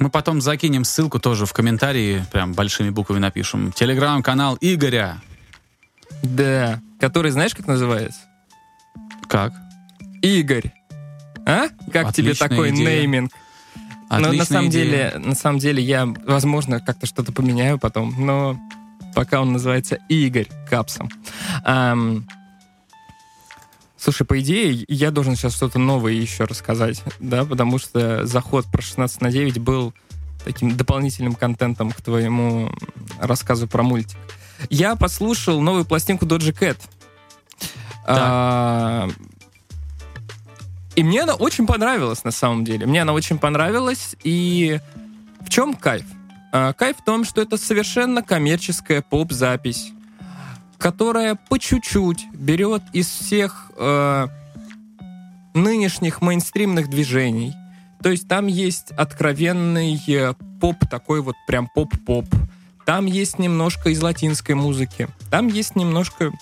[0.00, 3.70] Мы потом закинем ссылку тоже в комментарии, прям большими буквами напишем.
[3.70, 5.18] Телеграм-канал Игоря.
[6.22, 8.20] да, который знаешь, как называется?
[9.28, 9.52] Как?
[10.22, 10.72] Игорь.
[11.46, 11.68] А?
[11.92, 13.00] Как тебе Отличная такой идея.
[13.00, 13.30] нейминг?
[14.10, 14.84] Но на самом идея.
[14.84, 18.58] деле, на самом деле я, возможно, как-то что-то поменяю потом, но
[19.14, 21.10] пока он называется Игорь Капсом.
[21.62, 22.26] Ам,
[24.00, 28.80] Слушай, по идее, я должен сейчас что-то новое еще рассказать, да, потому что заход про
[28.80, 29.92] 16 на 9 был
[30.42, 32.72] таким дополнительным контентом к твоему
[33.20, 34.16] рассказу про мультик.
[34.70, 36.78] Я послушал новую пластинку Doja Cat.
[38.06, 39.06] А,
[40.96, 42.86] И мне она очень понравилась, на самом деле.
[42.86, 44.80] Мне она очень понравилась, и
[45.42, 46.06] в чем кайф?
[46.52, 49.92] А, Кайф в том, что это совершенно коммерческая поп-запись,
[50.80, 54.26] которая по чуть-чуть берет из всех э,
[55.52, 57.54] нынешних мейнстримных движений.
[58.02, 62.24] То есть там есть откровенный э, поп, такой вот прям поп-поп.
[62.86, 65.08] Там есть немножко из латинской музыки.
[65.30, 66.32] Там есть немножко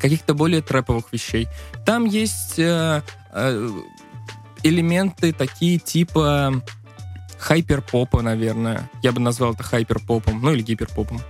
[0.00, 1.48] каких-то более трэповых вещей.
[1.84, 3.70] Там есть э, э,
[4.62, 6.62] элементы такие типа
[7.38, 8.88] хайперпопа, наверное.
[9.02, 11.20] Я бы назвал это хайперпопом, ну или гиперпопом.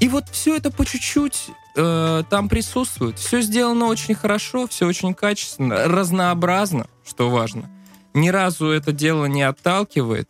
[0.00, 3.18] И вот все это по чуть-чуть э, там присутствует.
[3.18, 7.70] Все сделано очень хорошо, все очень качественно, разнообразно, что важно.
[8.14, 10.28] Ни разу это дело не отталкивает.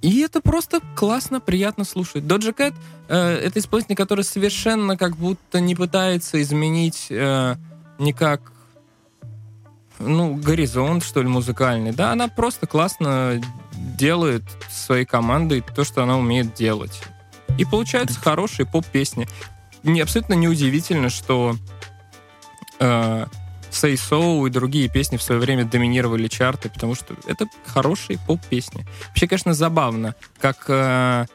[0.00, 2.26] И это просто классно, приятно слушать.
[2.26, 2.74] Доджа Кэт
[3.08, 7.54] э, это исполнитель, который совершенно как будто не пытается изменить э,
[7.98, 8.52] никак
[10.00, 11.92] ну, горизонт, что ли, музыкальный.
[11.92, 13.40] Да, она просто классно
[13.96, 17.00] делает своей командой то, что она умеет делать.
[17.58, 19.28] И получаются хорошие поп-песни.
[19.82, 21.56] Не, абсолютно неудивительно, что
[22.78, 23.26] э,
[23.70, 28.86] Say So и другие песни в свое время доминировали чарты, потому что это хорошие поп-песни.
[29.08, 31.26] Вообще, конечно, забавно, как э,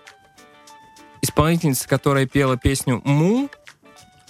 [1.21, 3.49] исполнительница, которая пела песню «Му»,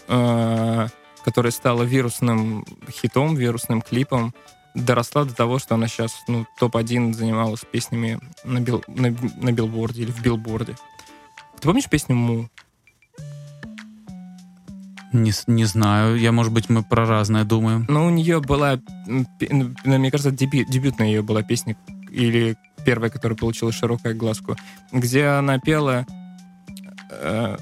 [0.07, 0.87] э,
[1.23, 4.33] которая стала вирусным хитом, вирусным клипом,
[4.73, 10.03] доросла до того, что она сейчас ну, топ-1 занималась песнями на, бил, на, на билборде
[10.03, 10.75] или в билборде.
[11.59, 12.49] Ты помнишь песню «Му»?
[15.13, 16.17] Не, не знаю.
[16.19, 17.85] Я, может быть, мы про разное думаем.
[17.87, 18.77] Ну, у нее была,
[19.39, 21.75] пе- ну, мне кажется, дебю- дебютная ее была песня,
[22.11, 24.55] или первая, которая получила широкую огласку,
[24.91, 26.05] где она пела
[27.09, 27.57] э,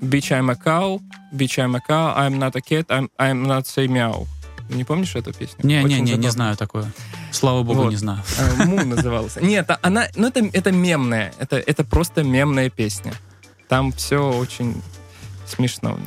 [0.00, 1.00] Bitch, I'm a cow,
[1.32, 4.26] Bitch, I'm a cow, I'm not a cat, I'm, I'm not say meow.
[4.68, 5.58] Не помнишь эту песню?
[5.58, 6.30] Очень Не-не-не, не забавно.
[6.30, 6.92] знаю такое.
[7.32, 7.90] Слава богу, Вот.
[7.90, 8.22] не знаю.
[8.38, 9.36] Э, Му называлась.
[9.40, 13.12] Нет, а- она, ну это, это мемная, это, это просто мемная песня.
[13.68, 14.80] Там все очень
[15.46, 15.98] смешно.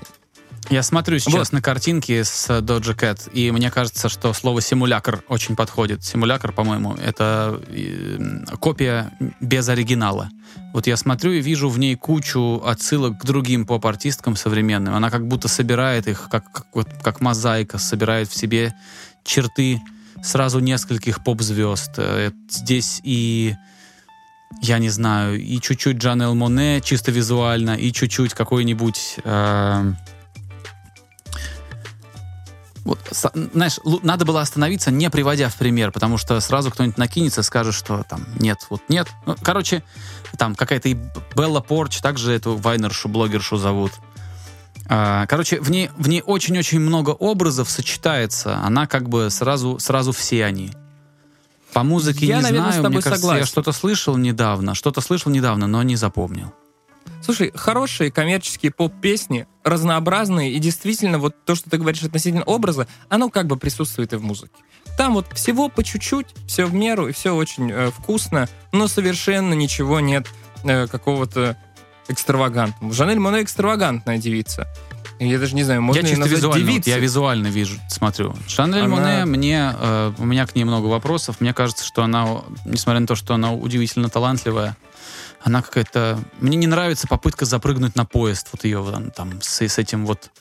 [0.70, 1.52] Я смотрю сейчас Вот.
[1.52, 6.04] на картинки с Doja Cat, и мне кажется, что слово симулякр очень подходит.
[6.04, 8.18] Симулякр, по-моему, это э,
[8.60, 10.30] копия без оригинала.
[10.74, 14.96] Вот я смотрю и вижу в ней кучу отсылок к другим поп-артисткам современным.
[14.96, 18.74] Она как будто собирает их, как, как, вот, как мозаика, собирает в себе
[19.24, 19.82] черты
[20.26, 21.92] сразу нескольких поп-звезд.
[21.98, 23.56] Э, Здесь и
[24.62, 29.18] я не знаю, и чуть-чуть Джанел Моне чисто визуально, и чуть-чуть какой-нибудь...
[29.24, 29.94] э,
[32.86, 37.74] вот, знаешь, надо было остановиться, не приводя в пример, потому что сразу кто-нибудь накинется, скажет,
[37.74, 39.08] что там нет, вот нет.
[39.26, 39.84] Ну, короче,
[40.38, 40.98] там какая-то и
[41.36, 43.92] Белла Порч, также эту вайнершу, блогершу зовут.
[43.94, 44.15] А,
[44.88, 48.58] Короче, в ней, в ней очень-очень много образов сочетается.
[48.58, 50.72] Она как бы сразу, сразу все они.
[51.74, 53.46] По музыке Я, не наверное, с знаю, тобой мне кажется, я согласен.
[53.48, 56.54] что-то слышал недавно, что-то слышал недавно, но не запомнил.
[57.22, 63.30] Слушай, хорошие коммерческие поп-песни, разнообразные, и действительно, вот то, что ты говоришь относительно образа, оно
[63.30, 64.54] как бы присутствует и в музыке.
[64.98, 69.54] Там вот всего по чуть-чуть, все в меру, и все очень э, вкусно, но совершенно
[69.54, 70.28] ничего нет
[70.64, 71.58] э, какого-то
[72.08, 72.94] экстравагантного.
[72.94, 74.68] Жанель Моне экстравагантная девица.
[75.20, 76.92] Я даже не знаю, можно я чисто визуально, вот девицей.
[76.92, 78.36] я визуально вижу, смотрю.
[78.48, 81.38] Шанель Она- Моне, мне, э, у меня к ней много вопросов.
[81.40, 84.76] Мне кажется, что она, несмотря на то, что она удивительно талантливая,
[85.42, 86.20] она какая-то...
[86.40, 88.84] Мне не нравится попытка запрыгнуть на поезд, вот ее
[89.16, 90.32] там, с, с этим вот...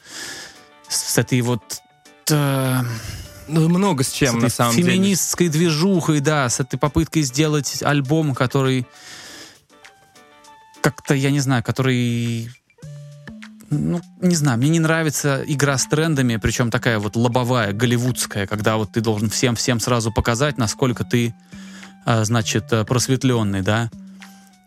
[0.89, 1.63] С этой вот...
[2.31, 2.81] э,
[3.47, 4.91] Ну, много с с чем, этой на самом деле.
[4.93, 8.87] феминистской движухой, да, с этой попыткой сделать альбом, который
[10.85, 12.51] как-то, я не знаю, который...
[13.71, 18.77] Ну, не знаю, мне не нравится игра с трендами, причем такая вот лобовая, голливудская, когда
[18.77, 21.35] вот ты должен всем-всем сразу показать, насколько ты,
[22.05, 23.91] а, значит, э, просветленный, да.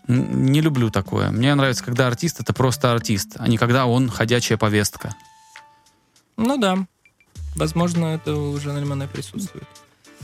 [0.08, 1.30] Не люблю такое.
[1.30, 5.14] Мне нравится, когда артист— это просто артист, а не когда он ходячая повестка.
[6.36, 6.78] Ну да.
[7.56, 9.68] Возможно, это у Жанель Моне присутствует.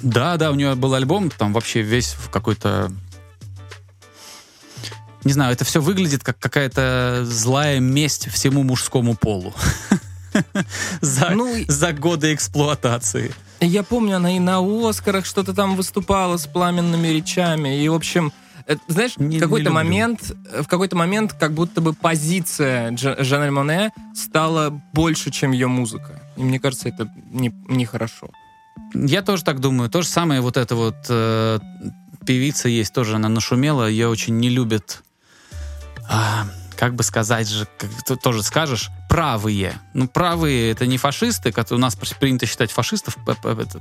[0.01, 2.91] Да, да, у нее был альбом, там вообще весь в какой-то...
[5.23, 9.53] Не знаю, это все выглядит как какая-то злая месть всему мужскому полу.
[11.01, 13.31] За, Ну, за годы эксплуатации.
[13.62, 14.59] Я помню, она и на
[14.89, 17.83] Оскарах что-то там выступала с пламенными речами.
[17.83, 18.33] И, в общем,
[18.65, 22.89] э, знаешь, Не- в какой-то не момент, э, в какой-то момент, как будто бы позиция
[22.91, 26.19] Дж- Жанель Моне стала больше, чем ее музыка.
[26.36, 28.29] И мне кажется, это не- нехорошо.
[28.95, 29.89] Я тоже так думаю.
[29.89, 31.59] То же самое вот эта вот э,
[32.25, 35.03] певица есть, тоже она нашумела, ее очень не любят,
[36.08, 39.80] а, как бы сказать же, как ты тоже скажешь, правые.
[39.94, 43.18] Ну, правые— это не фашисты, которые у нас принято считать фашистов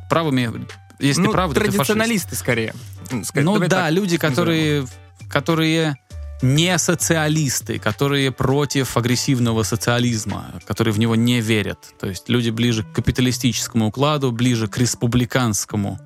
[0.09, 0.67] правыми.
[0.99, 1.77] Если ну, ты правый, то ты фашист.
[1.79, 2.75] традиционалисты скорее.
[3.11, 4.87] М, ска- Ну давай да, так люди, которые,
[5.29, 5.97] которые
[6.43, 11.79] не социалисты, которые против агрессивного социализма, которые в него не верят.
[12.01, 15.99] То есть люди ближе к капиталистическому укладу, ближе к республиканскому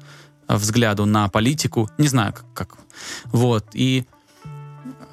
[0.48, 1.90] взгляду на политику.
[1.98, 2.52] Не знаю, как.
[2.54, 2.78] как.
[3.26, 3.68] Вот.
[3.74, 4.06] И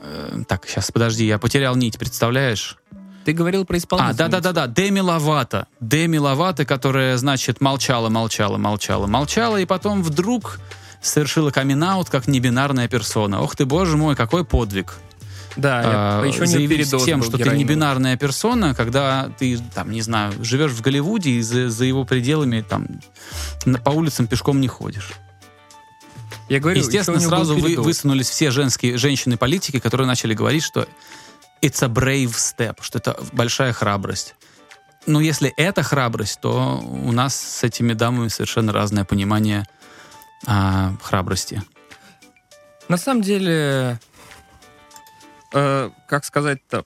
[0.04, 2.78] э, так, сейчас, подожди, я потерял нить, представляешь?
[3.26, 4.18] Ты говорил про А, исполнительницу.
[4.18, 5.68] да-да-да-да, Деми Ловато.
[5.80, 10.60] Деми Ловато, которая, значит, молчала, молчала, молчала, молчала, и потом вдруг
[11.02, 13.42] совершила камин как небинарная персона.
[13.42, 14.96] Ох ты, боже мой, какой подвиг.
[15.56, 17.58] Да, А, я, еще не передоз был что ты героиновый.
[17.60, 22.06] не бинарная персона, когда ты, там, не знаю, живешь в Голливуде и за, за его
[22.06, 22.88] пределами там
[23.84, 25.12] по улицам пешком не ходишь.
[26.49, 30.88] Я говорю, Естественно, сразу вы, высунулись все женские женщины-политики, которые начали говорить, что
[31.62, 34.36] it's a brave step, что это большая храбрость.
[35.06, 39.65] Но если это храбрость, то у нас с этими дамами совершенно разное понимание
[40.45, 41.62] а, храбрости.
[42.88, 43.99] На самом деле,
[45.53, 46.86] э, как сказать-то,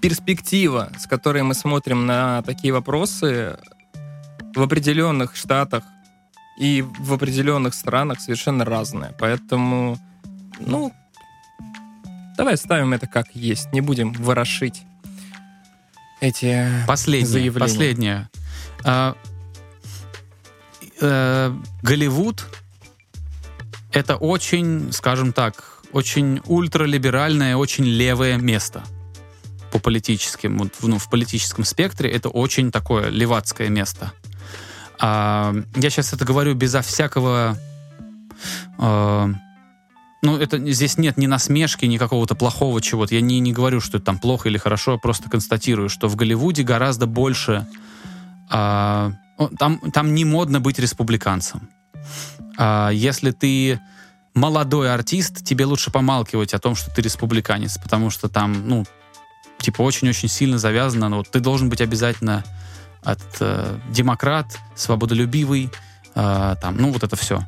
[0.00, 3.58] перспектива, с которой мы смотрим на такие вопросы,
[4.54, 5.84] в определенных штатах
[6.62, 9.12] и в определенных странах совершенно разная.
[9.18, 9.98] Поэтому,
[10.60, 10.92] ну,
[12.36, 14.82] давай ставим это как есть, не будем ворошить
[16.20, 17.26] эти Последнее.
[17.26, 17.58] заявления.
[17.58, 18.28] Последнее.
[18.84, 19.16] А,
[21.00, 22.46] э, Голливуд
[23.90, 28.84] это очень, скажем так, очень ультралиберальное, очень левое место.
[29.72, 34.12] по политическим, вот, ну, в политическом спектре, это очень такое левацкое место.
[35.02, 37.58] А, я сейчас это говорю безо всякого...
[38.78, 39.28] А,
[40.22, 43.16] ну, это здесь нет ни насмешки, ни какого-то плохого чего-то.
[43.16, 46.62] Я не, не говорю, что это там плохо или хорошо, просто констатирую, что в Голливуде
[46.62, 47.66] гораздо больше...
[48.48, 49.12] А,
[49.58, 51.68] там, там не модно быть республиканцем.
[52.56, 53.80] А, если ты
[54.34, 58.84] молодой артист, тебе лучше помалкивать о том, что ты республиканец, потому что там, ну,
[59.58, 61.08] типа, очень-очень сильно завязано.
[61.08, 62.44] Ну, вот ты должен быть обязательно
[63.02, 65.70] от э, демократ, свободолюбивый,
[66.14, 67.44] э, там, ну, вот это все.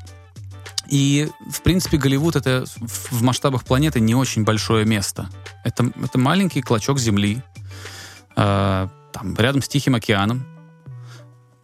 [0.88, 5.28] И, в принципе, Голливуд— это в масштабах планеты не очень большое место.
[5.64, 7.42] Это, это маленький клочок земли,
[8.36, 10.44] э, там, рядом с Тихим океаном.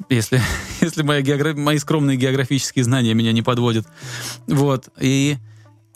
[0.09, 0.41] Если,
[0.81, 1.57] если моя географ...
[1.57, 3.87] мои скромные географические знания меня не подводят.
[4.47, 4.89] Вот.
[4.99, 5.37] И,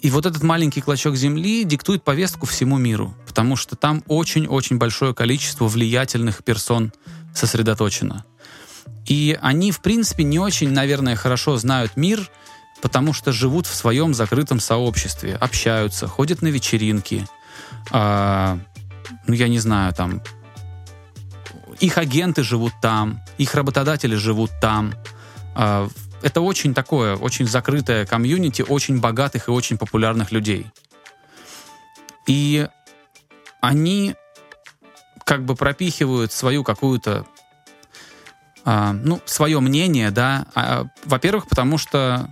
[0.01, 5.15] и вот этот маленький клочок земли диктует повестку всему миру, потому что там очень-очень большое
[5.15, 6.93] количество влиятельных персон
[7.35, 8.25] сосредоточено.
[9.07, 12.31] И они, в принципе, не очень, наверное, хорошо знают мир—
[12.85, 17.27] потому что живут в своем закрытом сообществе, общаются, ходят на вечеринки,
[17.91, 18.59] а,
[19.27, 20.21] ну, я не знаю, там,
[21.81, 24.93] их агенты живут там, их работодатели живут там.
[25.55, 25.89] А,
[26.21, 30.67] это очень такое, очень закрытое комьюнити очень богатых и очень популярных людей.
[32.27, 32.69] И
[33.63, 34.15] они
[35.25, 37.27] как бы пропихивают свою какую-то
[38.65, 42.29] а, ну, свое мнение, да, а, во-первых, потому что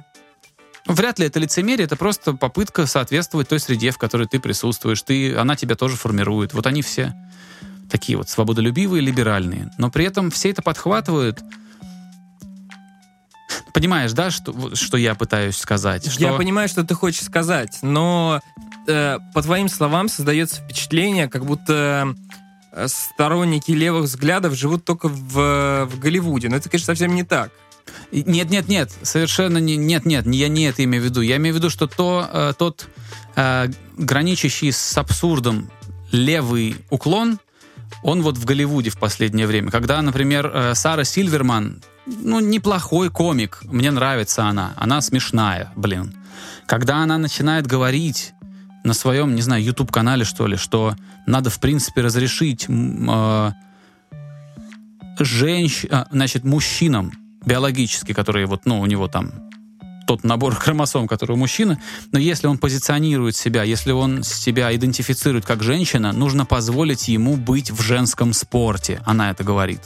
[0.87, 5.01] Вряд ли это лицемерие, это просто попытка соответствовать той среде, в которой ты присутствуешь.
[5.03, 6.55] Ты, она тебя тоже формирует.
[6.55, 7.15] Вот они все
[7.89, 9.71] такие вот свободолюбивые, либеральные.
[9.79, 11.41] Но при этом все это подхватывают.
[13.73, 16.11] Понимаешь, да, что, что я пытаюсь сказать?
[16.11, 16.21] Что...
[16.21, 18.41] Я понимаю, что ты хочешь сказать, но
[18.89, 22.41] э, по твоим словам создается впечатление, как будто э,
[22.87, 26.49] сторонники левых взглядов живут только в, в Голливуде.
[26.49, 27.51] Но это, конечно, совсем не так.
[28.13, 31.21] Нет, нет, нет, совершенно не, нет, нет, я не это имею в виду.
[31.21, 32.89] Я имею в виду, что то, э, тот
[33.37, 35.71] э, граничащий с абсурдом
[36.13, 37.39] левый уклон,
[38.03, 39.71] он вот в Голливуде в последнее время.
[39.71, 46.15] Когда, например, э, Сара Сильверман, ну, неплохой комик, мне нравится она, она смешная, блин.
[46.67, 48.33] Когда она начинает говорить
[48.85, 50.95] на своем, не знаю, YouTube-канале, что ли, что
[51.27, 53.53] надо, в принципе, разрешить э,
[55.19, 55.85] женщ...
[55.91, 57.13] а, значит, мужчинам
[57.45, 59.33] биологически, которые вот, ну, у него там
[60.07, 65.45] тот набор хромосом, который у мужчины, но если он позиционирует себя, если он себя идентифицирует
[65.45, 69.81] как женщина, нужно позволить ему быть в женском спорте, она это говорит.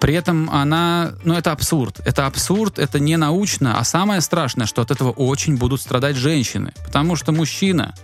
[0.00, 2.00] При этом она, ну это абсурд.
[2.04, 6.72] Это абсурд, это не научно, а самое страшное, что от этого очень будут страдать женщины.
[6.84, 7.94] Потому что мужчина,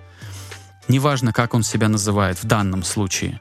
[0.88, 3.40] неважно, как он себя называет в данном случае,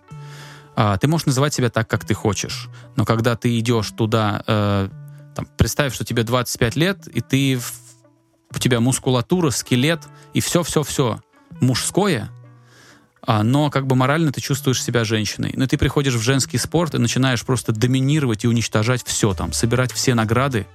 [0.76, 2.68] а, ты можешь называть себя так, как ты хочешь.
[2.96, 4.90] Но когда ты идешь туда, э,
[5.36, 7.60] там, представь, что тебе 25 лет, и ты
[8.54, 10.02] у тебя мускулатура, скелет
[10.34, 11.22] и все-все-все
[11.62, 12.30] мужское,
[13.24, 15.54] а, но как бы морально ты чувствуешь себя женщиной.
[15.56, 19.92] Но ты приходишь в женский спорт и начинаешь просто доминировать и уничтожать все там, собирать
[19.92, 20.66] все награды.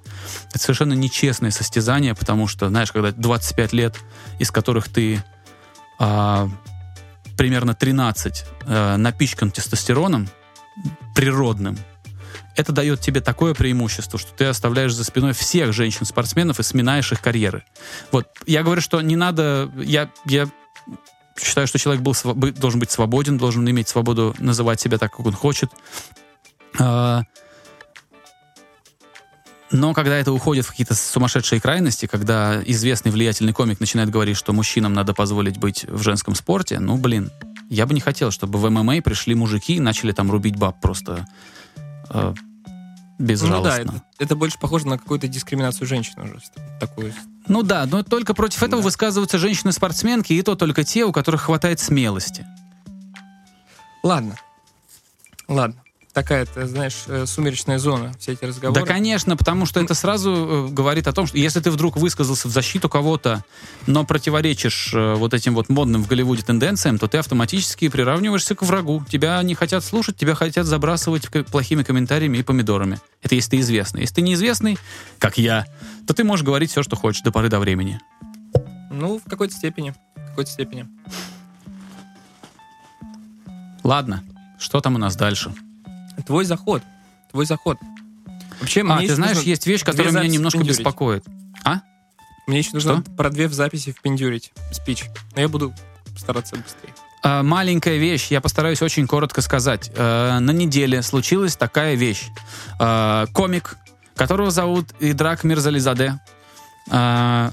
[0.50, 3.96] Это совершенно нечестное состязание, потому что, знаешь, когда 25 лет,
[4.38, 5.24] из которых ты
[5.98, 6.48] а,
[7.36, 10.28] примерно 13 э, напичкан тестостероном
[11.14, 11.76] природным,
[12.54, 17.20] это дает тебе такое преимущество, что ты оставляешь за спиной всех женщин-спортсменов и сминаешь их
[17.20, 17.64] карьеры.
[18.12, 19.70] Вот, я говорю, что не надо...
[19.76, 20.48] Я, я
[21.38, 22.14] считаю, что человек был,
[22.52, 25.70] должен быть свободен, должен иметь свободу называть себя так, как он хочет.
[26.78, 27.22] А,
[29.70, 34.52] но когда это уходит в какие-то сумасшедшие крайности, когда известный влиятельный комик начинает говорить, что
[34.52, 37.30] мужчинам надо позволить быть в женском спорте, ну, блин,
[37.68, 41.26] я бы не хотел, чтобы в ММА пришли мужики и начали там рубить баб просто
[42.10, 42.34] э,
[43.18, 43.58] безжалостно.
[43.58, 46.40] Ну да, это, это больше похоже на какую-то дискриминацию женщин уже.
[46.80, 47.14] Такую.
[47.48, 48.84] Ну да, но только против этого да.
[48.84, 52.46] высказываются женщины-спортсменки, и то только те, у которых хватает смелости.
[54.02, 54.36] Ладно.
[55.48, 55.80] Ладно
[56.16, 58.80] такая, ты знаешь, э, сумеречная зона, все эти разговоры.
[58.80, 62.48] Да, конечно, потому что это сразу э, говорит о том, что если ты вдруг высказался
[62.48, 63.44] в защиту кого-то,
[63.86, 68.62] но противоречишь э, вот этим вот модным в Голливуде тенденциям, то ты автоматически приравниваешься к
[68.62, 69.04] врагу.
[69.10, 72.98] Тебя не хотят слушать, тебя хотят забрасывать плохими комментариями и помидорами.
[73.20, 74.00] Это если ты известный.
[74.00, 74.78] Если ты неизвестный,
[75.18, 75.66] как я,
[76.06, 78.00] то ты можешь говорить все, что хочешь до поры до времени.
[78.90, 79.94] Ну, в какой-то степени.
[80.14, 80.88] В какой-то степени.
[83.84, 84.24] Ладно,
[84.58, 85.52] что там у нас дальше?
[86.24, 86.82] Твой заход.
[87.30, 87.78] Твой заход.
[88.60, 90.78] Вообще, а, ты знаешь, есть вещь, которая меня немножко впендюрить.
[90.78, 91.24] беспокоит.
[91.64, 91.80] А?
[92.46, 93.10] Мне еще нужно Что?
[93.12, 95.04] про две в записи впендюрить спич.
[95.34, 95.74] Но я буду
[96.16, 96.94] стараться быстрее.
[97.22, 99.90] Э, маленькая вещь, я постараюсь очень коротко сказать.
[99.94, 102.28] Э, на неделе случилась такая вещь.
[102.78, 103.76] Э, комик,
[104.14, 106.20] которого зовут Идрак Мирзализаде,
[106.90, 107.50] э,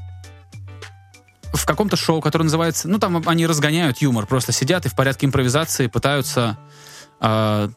[1.54, 2.88] в каком-то шоу, которое называется...
[2.88, 6.58] Ну, там они разгоняют юмор, просто сидят и в порядке импровизации пытаются...
[7.20, 7.70] Э,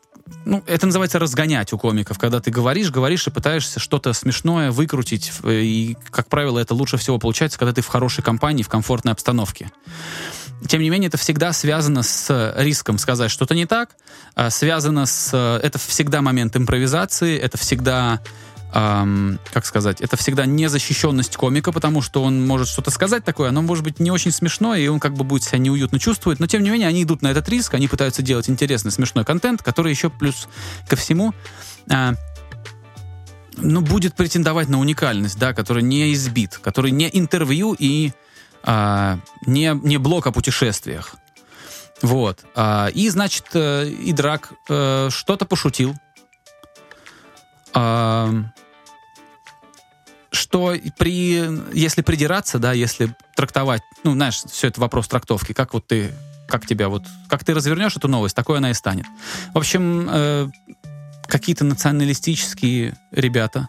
[0.44, 5.32] ну, это называется разгонять у комиков, когда ты говоришь, говоришь и пытаешься что-то смешное выкрутить.
[5.44, 9.70] И, как правило, это лучше всего получается, когда ты в хорошей компании, в комфортной обстановке.
[10.66, 13.90] Тем не менее, это всегда связано с риском сказать что-то не так,
[14.34, 15.32] а связано с...
[15.62, 18.20] Это всегда момент импровизации, это всегда
[18.76, 23.62] эм, как сказать, это всегда незащищенность комика, потому что он может что-то сказать такое, оно
[23.62, 26.62] может быть не очень смешное, и он как бы будет себя неуютно чувствовать, но тем
[26.62, 30.10] не менее они идут на этот риск, они пытаются делать интересный, смешной контент, который еще
[30.10, 30.46] плюс
[30.88, 31.32] ко всему
[31.90, 32.12] э,
[33.56, 38.12] ну, будет претендовать на уникальность, да, который не избит, который не интервью и
[38.62, 39.16] э,
[39.46, 41.16] не, не блок о путешествиях.
[42.02, 42.44] Вот.
[42.54, 45.94] А, и, значит, э, Идрак э, что-то пошутил.
[50.46, 51.42] Что при,
[51.74, 56.12] если придираться, да, если трактовать, ну, знаешь, все это вопрос трактовки, как вот ты,
[56.48, 59.06] как тебя вот, как ты развернешь эту новость, такой она и станет.
[59.52, 60.48] В общем, э,
[61.26, 63.66] какие-то националистические ребята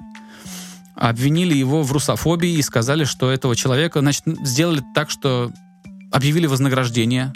[0.93, 5.51] обвинили его в русофобии и сказали, что этого человека, значит, сделали так, что
[6.11, 7.33] объявили вознаграждение.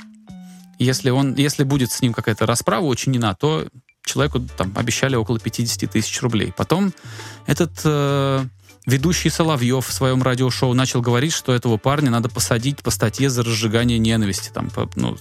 [0.77, 3.65] Если он, если будет с ним какая-то расправа учинена, то
[4.05, 6.53] человеку там обещали около 50 тысяч рублей.
[6.55, 6.93] Потом
[7.47, 8.45] этот э,
[8.85, 13.43] ведущий Соловьев в своем радиошоу начал говорить, что этого парня надо посадить по статье за
[13.43, 14.49] разжигание ненависти.
[14.49, 15.17] Там, по, ну,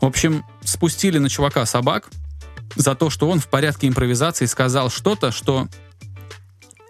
[0.00, 2.08] в общем, спустили на чувака собак
[2.76, 5.68] за то, что он в порядке импровизации сказал что-то, что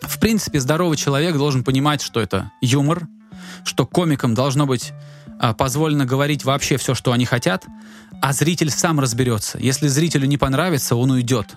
[0.01, 3.07] в принципе здоровый человек должен понимать, что это юмор,
[3.65, 4.93] что комикам должно быть
[5.39, 7.65] а, позволено говорить вообще все, что они хотят,
[8.23, 9.59] а зритель сам разберется.
[9.59, 11.55] Если зрителю не понравится, он уйдет.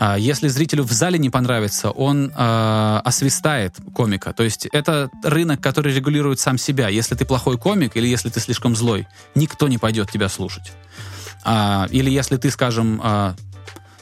[0.00, 4.32] А если зрителю в зале не понравится, он э, освистает комика.
[4.32, 6.88] То есть это рынок, который регулирует сам себя.
[6.88, 10.72] Если ты плохой комик или если ты слишком злой, никто не пойдет тебя слушать.
[11.44, 13.36] А, или если ты, скажем, а,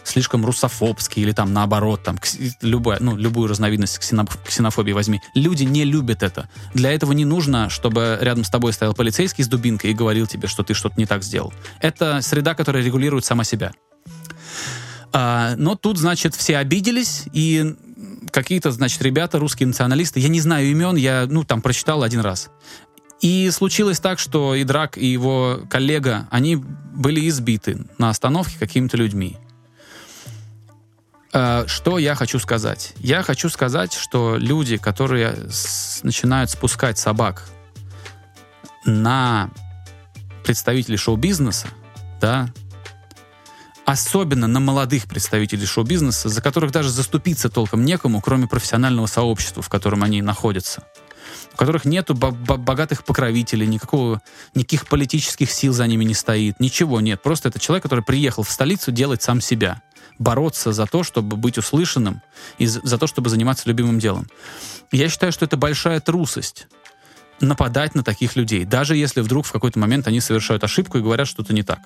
[0.05, 2.21] слишком русофобский или там наоборот, там
[2.63, 5.21] любая, ну, любую разновидность ксенофобии возьми.
[5.35, 6.49] Люди не любят это.
[6.75, 10.47] Для этого не нужно, чтобы рядом с тобой стоял полицейский с дубинкой и говорил тебе,
[10.47, 11.53] что ты что-то не так сделал.
[11.81, 13.73] Это среда, которая регулирует сама себя.
[15.13, 17.75] А, но тут, значит, все обиделись, и
[18.31, 22.51] какие-то, значит, ребята, русские националисты, я не знаю имен, я, ну, там прочитал один раз.
[23.21, 28.97] И случилось так, что и Драк, и его коллега, они были избиты на остановке какими-то
[28.97, 29.37] людьми.
[31.33, 32.95] А, что я хочу сказать?
[32.99, 37.49] Я хочу сказать, что люди, которые с, начинают спускать собак
[38.85, 39.51] на
[40.45, 41.69] представителей шоу-бизнеса,
[42.21, 42.49] да,
[43.89, 49.71] особенно на молодых представителей шоу-бизнеса, за которых даже заступиться толком некому, кроме профессионального сообщества, в
[49.71, 50.85] котором они находятся,
[51.55, 54.21] у которых нету богатых покровителей, никакого,
[54.55, 57.23] никаких политических сил за ними не стоит, ничего нет.
[57.23, 59.81] Просто это человек, который приехал в столицу делать сам себя,
[60.19, 62.21] бороться за то, чтобы быть услышанным
[62.59, 64.27] и за то, чтобы заниматься любимым делом.
[64.93, 66.67] Я считаю, что это большая трусость
[67.41, 71.27] нападать на таких людей, даже если вдруг в какой-то момент они совершают ошибку и говорят
[71.27, 71.81] что-то не так.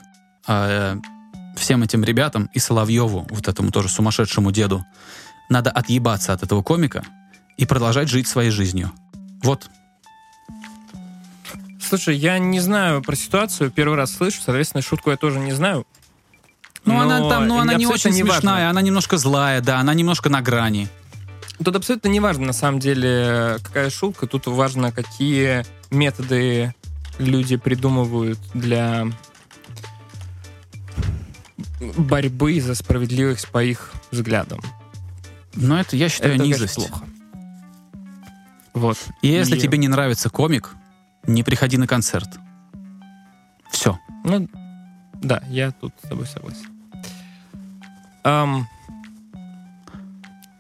[1.57, 4.85] Всем этим ребятам и Соловьеву, вот этому тоже сумасшедшему деду,
[5.49, 7.05] надо отъебаться от этого комика
[7.57, 8.93] и продолжать жить своей жизнью.
[9.43, 9.69] Вот.
[11.81, 15.87] Слушай, я не знаю про ситуацию, первый раз слышу, соответственно, шутку я тоже не знаю.
[16.85, 18.71] Ну, она там, ну, она не очень не смешная, важно.
[18.71, 20.89] она немножко злая, да, она немножко на грани.
[21.63, 26.75] Тут абсолютно не важно, на самом деле, какая шутка, тут важно, какие методы
[27.19, 29.07] люди придумывают для
[31.97, 34.61] борьбы за справедливость по их взглядам.
[35.55, 36.77] Но это, я считаю, это, низость.
[36.77, 37.13] Конечно, плохо.
[38.75, 38.99] Вот.
[39.21, 39.61] И если и...
[39.61, 40.75] тебе не нравится комик,
[41.27, 42.29] не приходи на концерт.
[43.71, 43.99] Все.
[44.25, 44.49] Ну,
[45.15, 46.69] да, я тут с тобой согласен.
[48.25, 48.63] Um,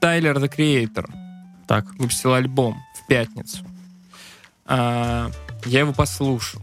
[0.00, 1.08] Тайлер The Creator
[1.66, 1.86] так.
[1.94, 3.64] выпустил альбом в пятницу.
[4.66, 5.32] Uh,
[5.66, 6.60] я его послушал.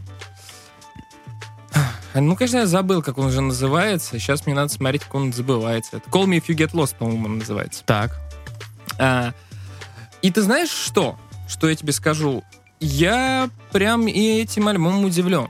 [2.14, 4.18] Ну, конечно, я забыл, как он уже называется.
[4.18, 5.98] Сейчас мне надо смотреть, как он забывается.
[5.98, 7.84] Это Call Me If You Get Lost, по-моему, он называется.
[7.84, 8.20] Так.
[8.98, 9.32] А,
[10.22, 11.18] и ты знаешь что?
[11.48, 12.42] Что я тебе скажу?
[12.80, 15.48] Я прям и этим альбомом удивлен.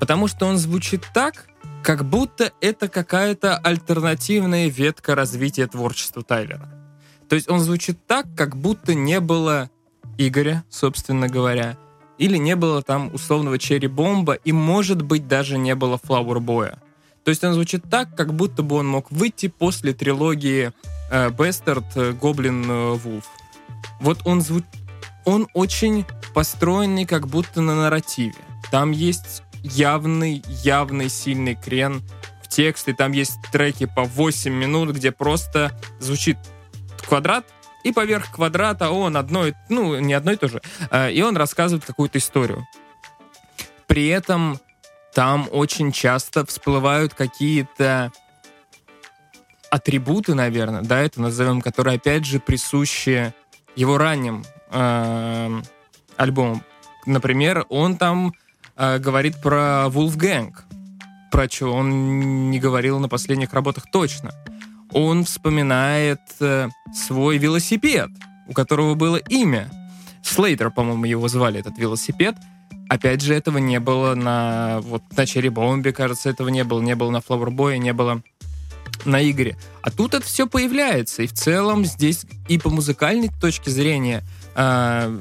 [0.00, 1.46] Потому что он звучит так,
[1.82, 6.68] как будто это какая-то альтернативная ветка развития творчества Тайлера.
[7.28, 9.70] То есть он звучит так, как будто не было
[10.18, 11.76] Игоря, собственно говоря,
[12.22, 16.78] или не было там условного Черри Бомба, и, может быть, даже не было Boy.
[17.24, 20.70] То есть он звучит так, как будто бы он мог выйти после трилогии
[21.10, 23.24] э, Bastard, э, Goblin, э, Wolf.
[24.00, 24.68] Вот он звучит...
[25.24, 28.34] Он очень построенный как будто на нарративе.
[28.70, 32.02] Там есть явный, явный сильный крен
[32.40, 32.94] в тексте.
[32.94, 36.36] Там есть треки по 8 минут, где просто звучит
[37.04, 37.44] квадрат,
[37.84, 40.60] и поверх квадрата он одно, и- ну, не одно и то же,
[40.90, 42.66] э, и он рассказывает какую-то историю.
[43.86, 44.58] При этом
[45.14, 48.12] там очень часто всплывают какие-то
[49.70, 53.34] атрибуты, наверное, да, это назовем, которые, опять же, присущи
[53.74, 55.62] его ранним эм,
[56.16, 56.62] альбомам.
[57.06, 58.32] Например, он там
[58.76, 60.52] э, говорит про Wolfgang,
[61.30, 64.32] про что он не говорил на последних работах точно.
[64.92, 68.10] Он вспоминает э, свой велосипед,
[68.48, 69.70] у которого было имя.
[70.22, 72.36] Слейтер, по-моему, его звали, этот велосипед.
[72.88, 76.80] Опять же, этого не было на, вот, на Черри Бомбе, кажется, этого не было.
[76.80, 78.22] Не было на Boy, не было
[79.04, 79.56] на Игоре.
[79.82, 81.22] А тут это все появляется.
[81.22, 84.22] И в целом здесь и по музыкальной точке зрения
[84.54, 85.20] а,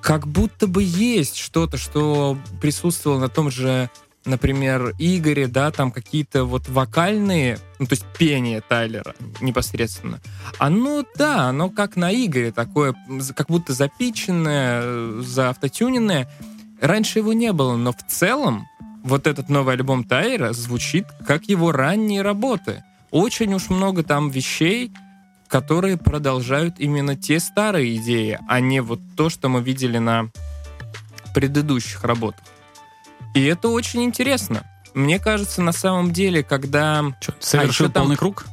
[0.00, 3.90] как будто бы есть что-то, что присутствовало на том же,
[4.26, 10.20] например, Игоре, да, там какие-то вот вокальные, ну, то есть пение Тайлера непосредственно.
[10.58, 12.94] Оно, да, оно как на Игоре, такое,
[13.34, 16.28] как будто запиченное, заавтотюненное.
[16.80, 18.66] Раньше его не было, но в целом
[19.02, 22.82] вот этот новый альбом Тайра звучит как его ранние работы.
[23.10, 24.92] Очень уж много там вещей,
[25.48, 30.28] которые продолжают именно те старые идеи, а не вот то, что мы видели на
[31.34, 32.42] предыдущих работах.
[33.36, 34.64] И это очень интересно.
[34.94, 38.46] Мне кажется, на самом деле, когда Чё, совершил еще там- полный круг?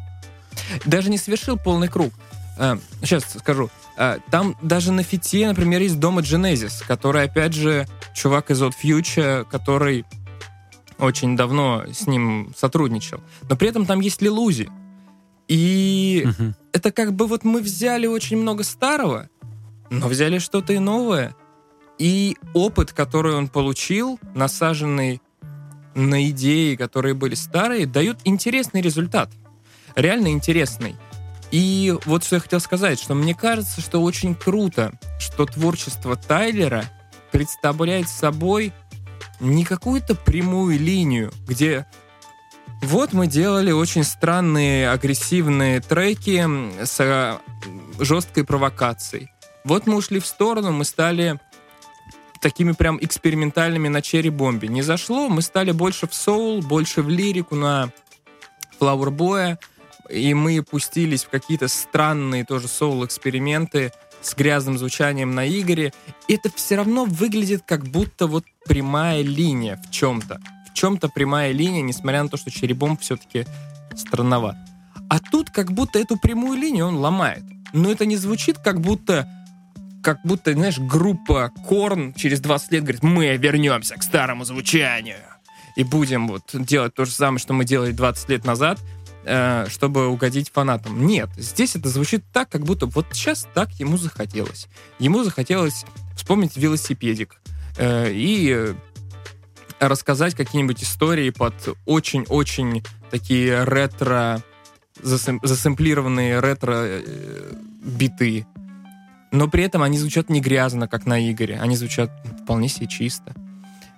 [0.85, 2.13] даже не совершил полный круг.
[2.59, 3.69] А, сейчас скажу.
[3.97, 8.73] А, там даже на фите, например, есть Дома Genesis, который, опять же, чувак из Odd
[8.83, 10.05] Future, который
[10.99, 13.21] очень давно с ним сотрудничал.
[13.49, 14.69] Но при этом там есть Лилузи.
[15.47, 16.55] И Мгм.
[16.73, 19.29] это как бы вот мы взяли очень много старого,
[19.89, 21.35] но взяли что-то и новое.
[21.97, 25.21] И опыт, который он получил, насаженный
[25.95, 29.29] на идеи, которые были старые, дают интересный результат.
[29.95, 30.95] Реально интересный.
[31.51, 36.85] И вот что я хотел сказать, что мне кажется, что очень круто, что творчество Тайлера
[37.31, 38.73] представляет собой
[39.39, 41.85] не какую-то прямую линию, где
[42.81, 46.43] вот мы делали очень странные агрессивные треки
[46.83, 47.37] с э,
[47.99, 49.29] жесткой провокацией.
[49.63, 51.39] Вот мы ушли в сторону, мы стали
[52.43, 54.67] такими прям экспериментальными на черри бомбе.
[54.67, 57.89] Не зашло, мы стали больше в соул, больше в лирику на
[58.79, 59.57] Flower Boy,
[60.09, 65.93] и мы пустились в какие-то странные тоже соул-эксперименты с грязным звучанием на Игоре.
[66.27, 70.39] Это все равно выглядит как будто вот прямая линия в чем-то.
[70.69, 73.45] В чем-то прямая линия, несмотря на то, что черебом все-таки
[73.95, 74.55] странноват.
[75.09, 77.43] А тут как будто эту прямую линию он ломает.
[77.71, 79.29] Но это не звучит как будто
[80.03, 85.17] как будто, знаешь, группа Корн через 20 лет говорит, мы вернемся к старому звучанию
[85.75, 88.79] и будем вот делать то же самое, что мы делали 20 лет назад,
[89.25, 91.07] э, чтобы угодить фанатам.
[91.07, 94.67] Нет, здесь это звучит так, как будто вот сейчас так ему захотелось.
[94.99, 95.85] Ему захотелось
[96.15, 97.41] вспомнить велосипедик
[97.77, 98.75] э, и
[99.79, 104.43] рассказать какие-нибудь истории под очень-очень такие ретро
[105.01, 108.45] засэм- засэмплированные ретро э, биты.
[109.33, 111.59] Но при этом они звучат не грязно, как на Игоре.
[111.59, 112.11] Они звучат
[112.43, 113.33] вполне себе чисто.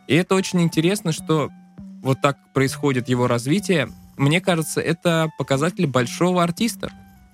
[0.08, 1.50] И это очень интересно, что
[2.02, 3.90] вот так происходит его развитие.
[4.16, 6.90] Мне кажется, это показатель большого артиста,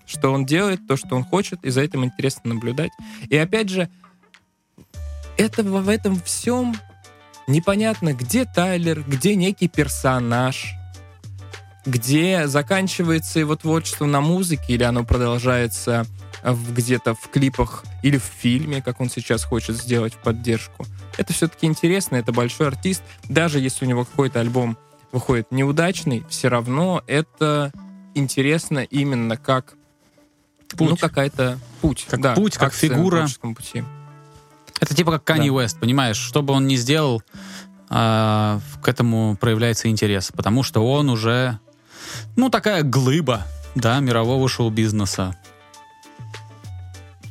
[0.07, 2.89] что он делает то, что он хочет, и за этим интересно наблюдать.
[3.29, 3.87] И опять же,
[5.37, 6.75] это в этом всем
[7.45, 10.73] непонятно, где Тайлер, где некий персонаж,
[11.85, 16.07] где заканчивается его творчество на музыке, или оно продолжается
[16.43, 20.85] где-то в клипах или в фильме, как он сейчас хочет сделать в поддержку.
[21.17, 23.03] Это все-таки интересно, это большой артист.
[23.29, 24.77] Даже если у него какой-то альбом
[25.11, 27.71] выходит неудачный, все равно это
[28.15, 29.75] интересно именно как
[30.75, 30.89] Путь.
[30.89, 33.27] ну какая-то путь, Как да, путь, как фигура.
[33.41, 33.83] пути.
[34.79, 35.55] Это типа как Канье Да.
[35.57, 36.17] Уэст, понимаешь?
[36.17, 37.21] Что бы он ни сделал,
[37.89, 41.59] а, к этому проявляется интерес, потому что он уже,
[42.37, 45.35] ну, такая глыба, да, мирового шоу-бизнеса.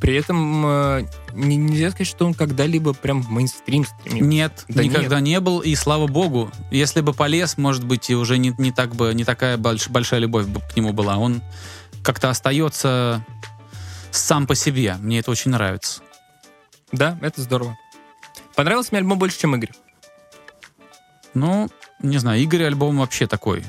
[0.00, 4.24] При этом э, не- нельзя сказать, что он когда-либо прям мейнстрим стремился.
[4.26, 6.50] Нет, Да никогда не был, и слава богу.
[6.70, 10.20] Если бы полез, может быть, и уже не, не так бы, не такая больш- большая
[10.20, 11.18] любовь бы к нему была.
[11.18, 11.42] Он
[12.02, 13.24] как-то остается
[14.10, 14.96] сам по себе.
[15.00, 16.00] Мне это очень нравится.
[16.92, 17.76] Да, это здорово.
[18.56, 19.70] Понравился мне альбом больше, чем Игорь.
[21.34, 21.68] Ну,
[22.02, 23.62] не знаю, Игорь альбом вообще такой.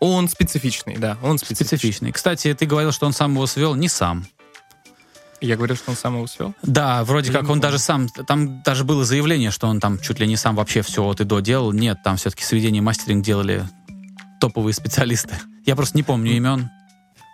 [0.00, 1.66] Он специфичный, да, он специфичный.
[1.78, 2.12] Специфичный.
[2.12, 3.74] Кстати, ты говорил, что он сам его свел.
[3.76, 4.26] Не сам.
[5.42, 6.54] Я говорил, что он сам его свел.
[6.62, 10.20] Да, вроде Я как он даже сам, там даже было заявление, что он там чуть
[10.20, 11.72] ли не сам вообще все от и до делал.
[11.72, 13.64] Нет, там все-таки сведение и мастеринг делали
[14.40, 15.34] топовые специалисты.
[15.66, 16.70] Я просто не помню имен.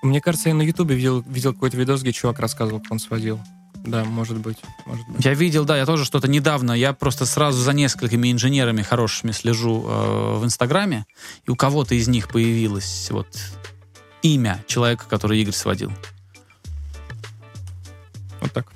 [0.03, 3.41] Мне кажется, я на Ютубе видел, видел какой-то видос, где чувак рассказывал, как он сводил.
[3.85, 5.25] Да, может быть, может быть.
[5.25, 9.85] Я видел, да, я тоже что-то недавно, я просто сразу за несколькими инженерами хорошими слежу
[9.87, 11.07] э, в Инстаграме,
[11.47, 13.29] и у кого-то из них появилось вот
[14.23, 15.93] имя человека, который Игорь сводил.
[18.41, 18.67] Вот так.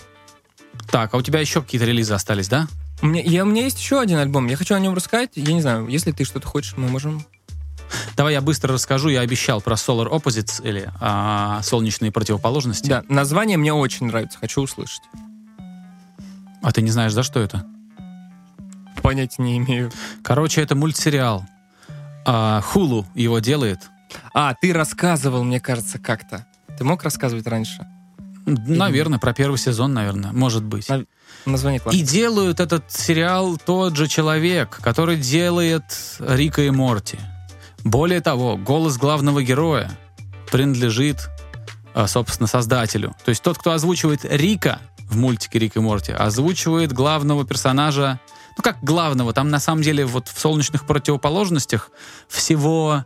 [0.90, 2.68] Так, а у тебя еще какие-то релизы остались, да?
[3.00, 4.46] У меня, я, у меня есть еще один альбом.
[4.46, 5.30] Я хочу о нем рассказать.
[5.34, 7.24] Я не знаю, если ты что-то хочешь, мы можем...
[8.16, 9.08] Давай я быстро расскажу.
[9.08, 12.88] Я обещал про Solar Opposites или а, солнечные противоположности.
[12.88, 14.38] Да, название мне очень нравится.
[14.38, 15.02] Хочу услышать.
[16.62, 17.66] А ты не знаешь, за что это?
[19.02, 19.90] Понятия не имею.
[20.22, 21.44] Короче, это мультсериал.
[22.24, 23.90] А, Hulu его делает.
[24.32, 26.46] А, ты рассказывал, мне кажется, как-то.
[26.78, 27.86] Ты мог рассказывать раньше?
[28.46, 30.88] Наверное, про первый сезон, наверное, может быть.
[30.88, 31.04] На-
[31.44, 32.00] Название классное.
[32.00, 35.84] И делают этот сериал тот же человек, который делает
[36.20, 37.18] Рика и Морти.
[37.84, 39.90] Более того, голос главного героя
[40.50, 41.28] принадлежит,
[41.94, 43.14] а, собственно, создателю.
[43.24, 44.78] То есть тот, кто озвучивает Рика
[45.10, 48.20] в мультике Рик и Морти, озвучивает главного персонажа,
[48.56, 51.90] ну как главного, там на самом деле вот в «Солнечных противоположностях»
[52.28, 53.04] всего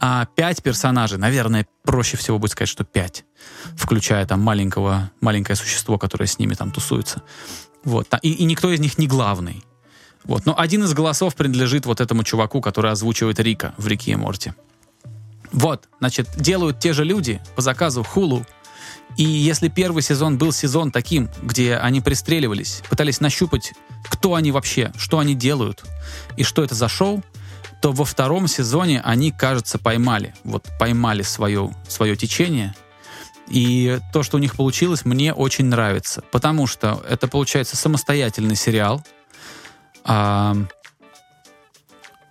[0.00, 3.24] а, пять персонажей, наверное, проще всего будет сказать, что пять,
[3.76, 7.22] включая там маленького, маленькое существо, которое с ними там тусуется.
[7.84, 8.08] Вот.
[8.22, 9.64] И, и никто из них не главный.
[10.24, 10.46] Вот.
[10.46, 14.52] Но один из голосов принадлежит вот этому чуваку, который озвучивает Рика в «Рике и Морти».
[15.52, 18.46] Вот, значит, делают те же люди по заказу Hulu.
[19.16, 23.72] И если первый сезон был сезон таким, где они пристреливались, пытались нащупать,
[24.04, 25.82] кто они вообще, что они делают
[26.36, 27.24] и что это за шоу,
[27.80, 30.34] то во втором сезоне они, кажется, поймали.
[30.44, 32.74] Вот поймали свое, свое течение.
[33.48, 36.22] И то, что у них получилось, мне очень нравится.
[36.30, 39.02] Потому что это получается самостоятельный сериал,
[40.04, 40.56] а,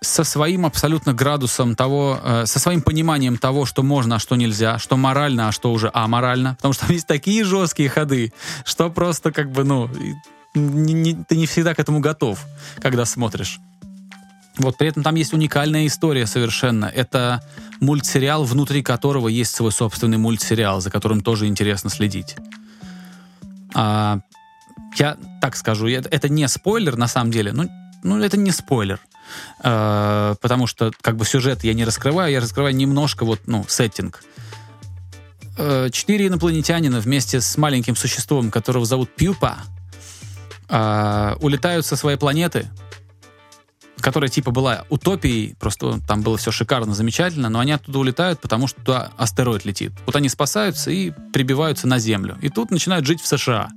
[0.00, 4.78] со своим абсолютно градусом того, э, со своим пониманием того, что можно, а что нельзя,
[4.78, 6.54] что морально, а что уже аморально.
[6.54, 8.32] Потому что там есть такие жесткие ходы,
[8.64, 9.90] что просто как бы, ну,
[10.54, 12.44] не- не- ты не всегда к этому готов,
[12.80, 13.58] когда смотришь.
[14.58, 16.86] Вот при этом там есть уникальная история совершенно.
[16.86, 17.42] Это
[17.80, 22.36] мультсериал, внутри которого есть свой собственный мультсериал, за которым тоже интересно следить.
[23.74, 24.20] А,
[24.96, 27.52] я так скажу, это, это не спойлер на самом деле.
[27.52, 27.68] Ну,
[28.02, 29.00] ну это не спойлер.
[29.62, 34.22] Э, потому что как бы сюжет я не раскрываю, я раскрываю немножко вот, ну, сеттинг.
[35.56, 39.58] Э, Четыре инопланетянина вместе с маленьким существом, которого зовут Пьюпа,
[40.68, 42.68] э, улетают со своей планеты,
[44.00, 48.66] которая типа была утопией, просто там было все шикарно, замечательно, но они оттуда улетают, потому
[48.66, 49.92] что туда астероид летит.
[50.06, 52.38] Вот они спасаются и прибиваются на Землю.
[52.40, 53.70] И тут начинают жить в США.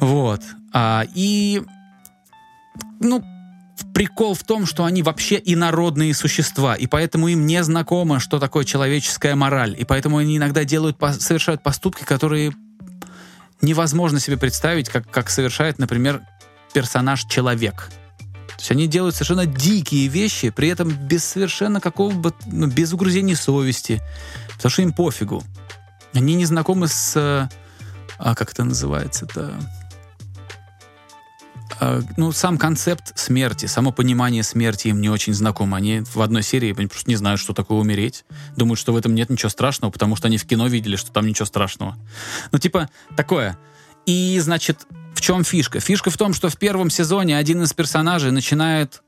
[0.00, 0.42] Вот.
[0.72, 1.62] А, и,
[3.00, 3.24] ну,
[3.94, 8.64] прикол в том, что они вообще инородные существа, и поэтому им не знакомо, что такое
[8.64, 12.52] человеческая мораль, и поэтому они иногда делают, совершают поступки, которые
[13.62, 16.22] невозможно себе представить, как, как совершает, например,
[16.74, 17.90] персонаж-человек.
[18.56, 22.92] То есть они делают совершенно дикие вещи, при этом без совершенно какого бы, ну, без
[22.92, 24.02] угрызений совести,
[24.54, 25.42] потому что им пофигу.
[26.14, 27.14] Они не знакомы с,
[28.18, 29.52] а, как это называется-то,
[31.78, 35.76] А, ну, сам концепт смерти, само понимание смерти им не очень знакомо.
[35.76, 38.24] Они в одной серии они просто не знают, что такое умереть.
[38.56, 41.26] Думают, что в этом нет ничего страшного, потому что они в кино видели, что там
[41.26, 41.98] ничего страшного.
[42.52, 43.58] Ну, типа, такое.
[44.06, 44.86] И, значит,
[45.16, 45.80] в чем фишка?
[45.80, 49.02] Фишка в том, что в первом сезоне один из персонажей начинает,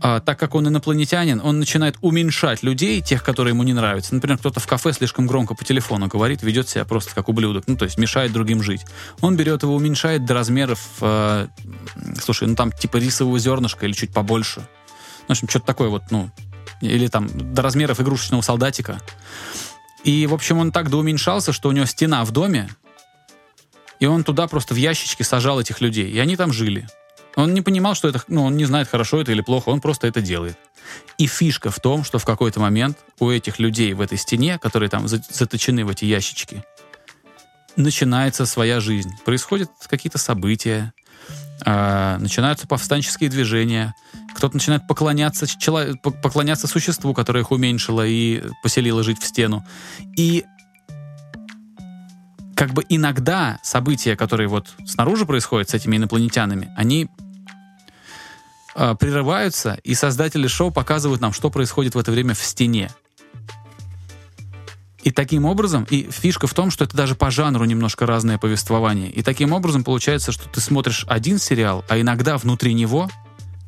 [0.00, 4.14] а, так как он инопланетянин, он начинает уменьшать людей, тех, которые ему не нравятся.
[4.14, 7.76] Например, кто-то в кафе слишком громко по телефону говорит, ведет себя просто как ублюдок, ну,
[7.76, 8.86] то есть мешает другим жить.
[9.20, 11.48] Он берет его, уменьшает до размеров, э,
[12.22, 14.66] слушай, ну там типа рисового зернышка или чуть побольше.
[15.26, 16.30] В общем, что-то такое вот, ну,
[16.80, 19.00] или там до размеров игрушечного солдатика.
[20.04, 22.68] И, в общем, он так доуменьшался, что у него стена в доме,
[24.04, 26.86] и он туда просто в ящички сажал этих людей, и они там жили.
[27.36, 30.06] Он не понимал, что это, ну, он не знает, хорошо это или плохо, он просто
[30.06, 30.58] это делает.
[31.16, 34.90] И фишка в том, что в какой-то момент у этих людей в этой стене, которые
[34.90, 36.62] там за- заточены в эти ящички,
[37.76, 39.10] начинается своя жизнь.
[39.24, 40.92] Происходят какие-то события,
[41.64, 43.94] а, начинаются повстанческие движения,
[44.36, 45.46] кто-то начинает поклоняться,
[46.02, 49.64] поклоняться существу, которое их уменьшило и поселило жить в стену.
[50.14, 50.44] И
[52.54, 57.08] как бы иногда события, которые вот снаружи происходят с этими инопланетянами, они
[58.74, 62.90] э, прерываются, и создатели шоу показывают нам, что происходит в это время в стене.
[65.02, 69.10] И таким образом, и фишка в том, что это даже по жанру немножко разное повествование.
[69.10, 73.10] И таким образом получается, что ты смотришь один сериал, а иногда внутри него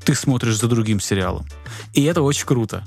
[0.03, 1.47] ты смотришь за другим сериалом.
[1.93, 2.87] И это очень круто.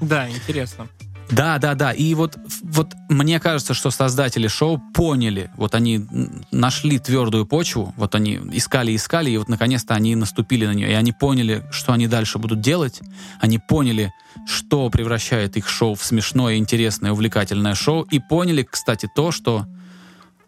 [0.00, 0.88] Да, интересно.
[1.30, 1.92] Да, да, да.
[1.92, 6.06] И вот, вот мне кажется, что создатели шоу поняли, вот они
[6.50, 10.94] нашли твердую почву, вот они искали, искали, и вот наконец-то они наступили на нее, и
[10.94, 13.00] они поняли, что они дальше будут делать,
[13.40, 14.12] они поняли,
[14.46, 19.66] что превращает их шоу в смешное, интересное, увлекательное шоу, и поняли, кстати, то, что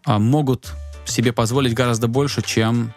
[0.05, 0.71] а, могут
[1.05, 2.93] себе позволить гораздо больше, чем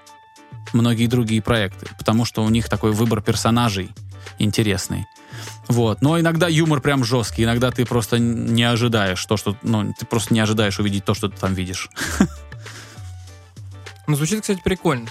[0.72, 3.90] многие другие проекты, потому что у них такой выбор персонажей
[4.38, 5.06] интересный.
[5.68, 6.02] Вот.
[6.02, 9.56] Но иногда юмор прям жесткий, иногда ты просто не ожидаешь то, что...
[9.62, 11.88] Ну, ты просто не ожидаешь увидеть то, что ты там видишь.
[14.08, 15.06] Ну, звучит, кстати, прикольно.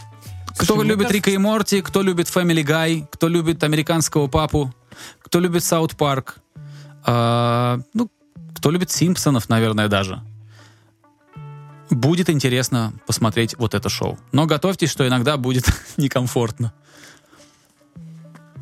[0.47, 4.73] Кто Слушай, любит кажется- Рика и Морти, кто любит Family Guy, кто любит американского папу,
[5.21, 6.39] кто любит Саут Парк,
[7.05, 8.11] а, ну,
[8.57, 10.21] кто любит Симпсонов, наверное, даже.
[11.89, 14.19] Будет интересно посмотреть вот это шоу.
[14.33, 15.65] Но готовьтесь, что иногда будет
[15.97, 16.73] некомфортно.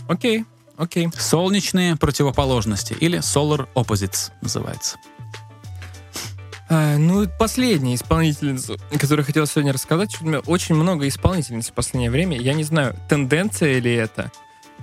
[0.08, 0.46] Окей,
[0.80, 1.10] окей.
[1.16, 4.98] Солнечные противоположности или Solar Opposites называется.
[6.72, 10.22] А, ну, последняя исполнительница, которую я хотел сегодня рассказать.
[10.22, 12.40] У меня очень много исполнительниц в последнее время.
[12.40, 14.32] Я не знаю, тенденция ли это,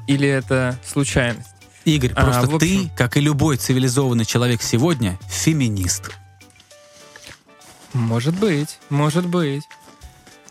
[0.08, 1.48] или это случайность.
[1.84, 6.10] Игорь, А, просто общем- ты, как и любой цивилизованный человек сегодня, феминист.
[7.92, 9.62] Может быть, может быть.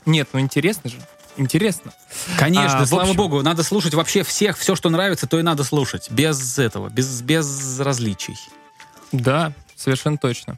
[0.05, 0.97] Нет, ну интересно же.
[1.37, 1.91] Интересно.
[2.37, 5.63] Конечно, А, слава общем- богу, надо слушать вообще всех, все, что нравится, то и надо
[5.63, 6.09] слушать.
[6.09, 8.37] Без этого, без, без различий.
[9.11, 10.57] Да, совершенно точно.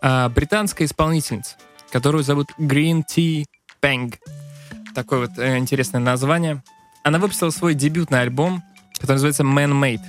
[0.00, 1.56] А, британская исполнительница,
[1.92, 3.44] которую зовут Green Tea
[3.82, 4.14] Bang.
[4.94, 6.62] Такое вот э, интересное название.
[7.02, 8.62] Она выпустила свой дебютный альбом,
[8.94, 10.00] который называется Man-Made.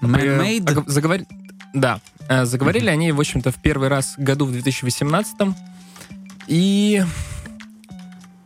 [0.00, 0.78] Man-made?
[0.78, 1.26] Ог- заговор-
[1.74, 2.00] Да.
[2.28, 5.54] Э, Заговорили они, в общем-то, в первый раз году в 2018
[6.46, 7.04] И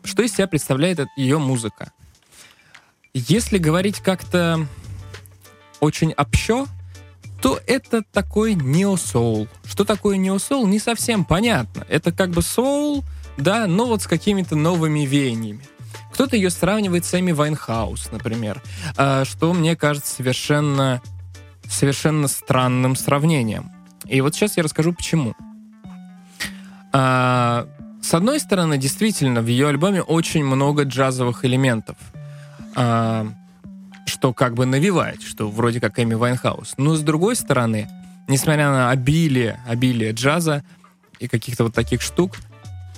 [0.04, 1.92] что из себя представляет ее музыка?
[3.14, 4.66] Если говорить как-то
[5.80, 6.66] очень общо,
[7.42, 9.48] то это такой нео-соул.
[9.64, 11.84] Что такое нео-соул, не совсем понятно.
[11.88, 13.04] Это как бы соул,
[13.36, 15.66] да, но вот с какими-то новыми веяниями.
[16.12, 18.62] Кто-то ее сравнивает с Эми Вайнхаус, например,
[18.96, 21.02] а, что мне кажется совершенно,
[21.68, 23.72] совершенно странным сравнением.
[24.06, 25.34] И вот сейчас я расскажу, почему.
[28.02, 31.96] С одной стороны, действительно, в ее альбоме очень много джазовых элементов,
[32.74, 33.26] а,
[34.06, 36.74] что как бы навевает, что вроде как Эми Вайнхаус.
[36.76, 37.88] Но с другой стороны,
[38.28, 40.64] несмотря на обилие, обилие джаза
[41.20, 42.36] и каких-то вот таких штук,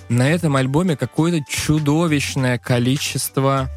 [0.09, 3.69] на этом альбоме какое-то чудовищное количество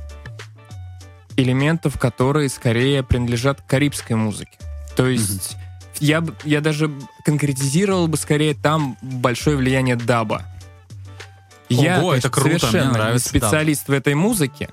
[1.37, 4.59] элементов, которые скорее принадлежат карибской музыке.
[4.97, 5.57] То есть
[6.01, 6.91] я, б- я даже
[7.25, 10.43] конкретизировал бы скорее там большое влияние даба.
[11.69, 13.43] Я Ого, это круто, мне совершенно не нравится даб.
[13.43, 14.71] специалист в этой музыке,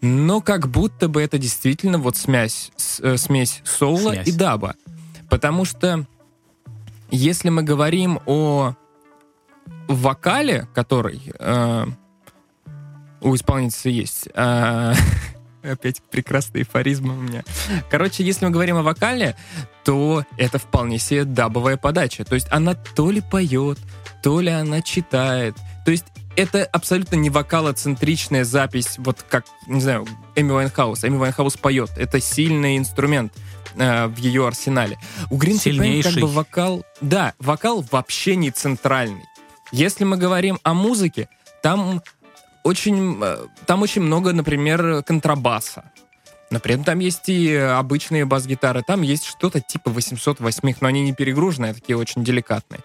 [0.00, 2.70] но как будто бы это действительно вот смесь,
[3.00, 4.28] э, смесь соула Смесь.
[4.28, 4.74] и даба.
[5.30, 6.04] Потому что
[7.10, 8.74] если мы говорим о
[9.88, 11.86] вокале, который э,
[13.20, 14.94] у исполнительницы есть, э,
[15.62, 17.42] опять прекрасный эйфоризм у меня.
[17.90, 19.36] Короче, если мы говорим о вокале,
[19.84, 22.24] то это вполне себе дабовая подача.
[22.24, 23.78] То есть она то ли поет,
[24.24, 25.54] то ли она читает.
[25.84, 31.04] То есть это абсолютно не вокалоцентричная запись, вот как, не знаю, Эми Вайнхаус.
[31.04, 31.90] Эми Вайнхаус поет.
[31.98, 33.34] Это сильный инструмент
[33.76, 34.98] э, в ее арсенале.
[35.30, 36.86] У Peng как бы вокал...
[37.02, 39.24] Да, вокал вообще не центральный.
[39.72, 41.28] Если мы говорим о музыке,
[41.62, 42.02] там
[42.62, 45.92] очень, э, там очень много, например, контрабаса.
[46.50, 51.72] Например, там есть и обычные бас-гитары, там есть что-то типа 808, но они не перегруженные,
[51.72, 52.80] а такие очень деликатные.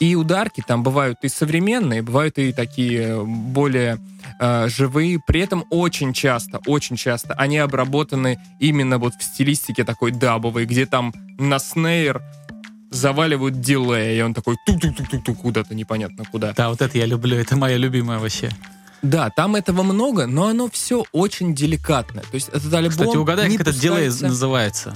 [0.00, 3.98] И ударки там бывают и современные, бывают и такие более
[4.38, 5.18] э, живые.
[5.26, 10.86] При этом очень часто, очень часто они обработаны именно вот в стилистике такой дабовой, где
[10.86, 12.22] там на снейр
[12.90, 16.52] заваливают дилей, и он такой ту-ту-ту-ту куда-то непонятно куда.
[16.52, 18.50] Да, вот это я люблю, это моя любимая вообще.
[19.02, 22.22] Да, там этого много, но оно все очень деликатное.
[22.22, 24.94] То есть этот альбом Кстати, угадай, не как этот дилей пускается- называется.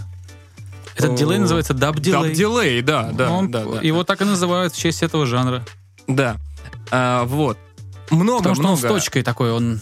[0.96, 2.28] Этот дилей называется даб-дилей.
[2.28, 3.80] Даб-дилей, да, да, Он- да, да.
[3.80, 5.64] Его так и называют в честь этого жанра.
[6.06, 6.36] Да.
[6.90, 7.58] А, вот.
[8.10, 8.88] Много, Потому что он много.
[8.88, 9.80] с точкой такой, он,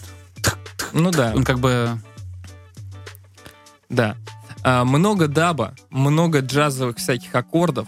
[0.93, 1.99] Ну да, он как бы...
[3.89, 4.15] да.
[4.63, 7.87] А, много даба, много джазовых всяких аккордов.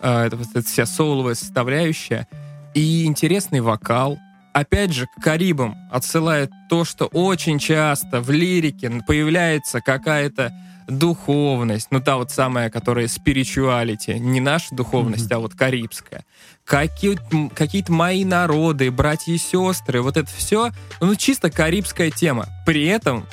[0.00, 2.26] э, это эта вся соуловая составляющая,
[2.74, 4.18] и интересный вокал.
[4.52, 10.52] Опять же, к Карибам отсылает то, что очень часто в лирике появляется какая-то
[10.86, 15.34] духовность, ну та вот самая, которая spirituality, не наша духовность, mm-hmm.
[15.34, 16.24] а вот карибская.
[16.64, 17.18] Какие,
[17.54, 20.70] какие-то мои народы, братья и сестры, вот это все,
[21.00, 22.46] ну чисто карибская тема.
[22.64, 23.26] При этом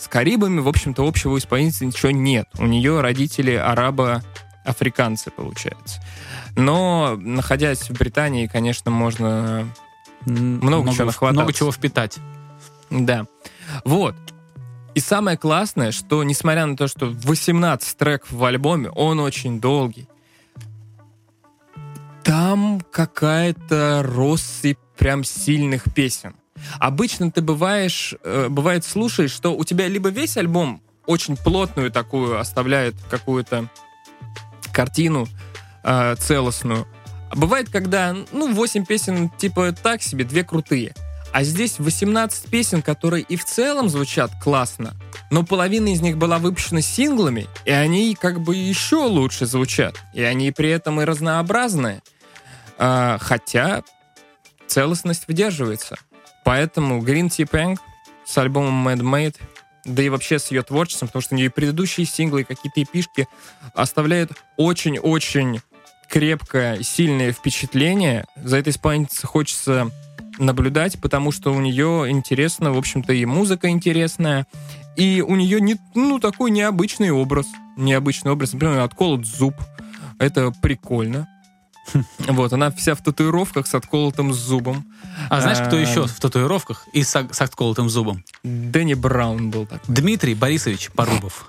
[0.00, 2.48] с Карибами, в общем-то, общего исполнителя ничего нет.
[2.58, 6.00] У нее родители арабо-африканцы, получается.
[6.56, 9.68] Но, находясь в Британии, конечно, можно
[10.24, 11.40] много, много чего нахвататься.
[11.40, 12.18] Много чего впитать.
[12.88, 13.26] Да.
[13.84, 14.16] Вот.
[14.94, 20.08] И самое классное, что несмотря на то, что 18 треков в альбоме, он очень долгий,
[22.24, 26.34] там какая-то россыпь прям сильных песен.
[26.78, 32.38] Обычно ты бываешь, э, бывает слушаешь, что у тебя либо весь альбом очень плотную такую
[32.38, 33.68] оставляет какую-то
[34.72, 35.26] картину
[35.82, 36.86] э, целостную,
[37.30, 40.94] а бывает, когда, ну, 8 песен типа так себе, две крутые.
[41.32, 44.94] А здесь 18 песен, которые и в целом звучат классно,
[45.30, 49.96] но половина из них была выпущена синглами, и они как бы еще лучше звучат.
[50.12, 52.02] И они при этом и разнообразные.
[52.78, 53.82] А, хотя
[54.66, 55.98] целостность выдерживается.
[56.44, 57.78] Поэтому Green Tea Pang
[58.24, 59.36] с альбомом Mad Made,
[59.84, 63.28] да и вообще с ее творчеством, потому что у нее предыдущие синглы, и какие-то эпишки
[63.74, 65.60] оставляют очень-очень
[66.08, 68.24] крепкое, сильное впечатление.
[68.36, 69.90] За этой исполнительницей хочется
[70.40, 74.46] наблюдать, потому что у нее интересно, в общем-то, и музыка интересная,
[74.96, 77.46] и у нее не, ну, такой необычный образ.
[77.76, 79.54] Необычный образ, например, отколот зуб.
[80.18, 81.28] Это прикольно.
[82.28, 84.84] Вот, она вся в татуировках с отколотым зубом.
[85.28, 88.24] А знаешь, кто еще в татуировках и с, с отколотым зубом?
[88.44, 89.80] Дэнни Браун был так.
[89.88, 91.48] Дмитрий Борисович Порубов.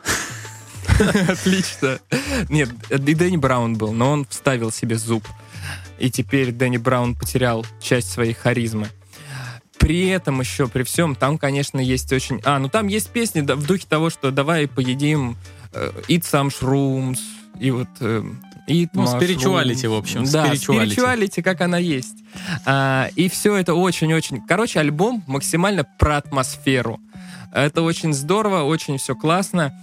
[1.27, 1.99] Отлично.
[2.49, 5.27] Нет, и Дэнни Браун был, но он вставил себе зуб
[6.01, 8.87] и теперь Дэнни Браун потерял часть своей харизмы.
[9.77, 12.41] При этом еще, при всем, там, конечно, есть очень...
[12.43, 15.37] А, ну там есть песни в духе того, что давай поедим
[15.73, 17.19] э, Eat Some Shrooms,
[17.59, 17.87] и вот...
[17.99, 18.23] Э,
[18.67, 20.23] Eat ну, спиритуалити, в общем.
[20.25, 22.15] Да, спиритуалити, как она есть.
[22.65, 24.41] А, и все это очень-очень...
[24.47, 26.99] Короче, альбом максимально про атмосферу.
[27.51, 29.73] Это очень здорово, очень все классно.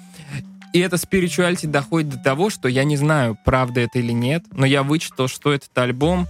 [0.73, 4.67] И это spirituality доходит до того, что я не знаю, правда это или нет, но
[4.67, 6.27] я вычитал, что этот альбом,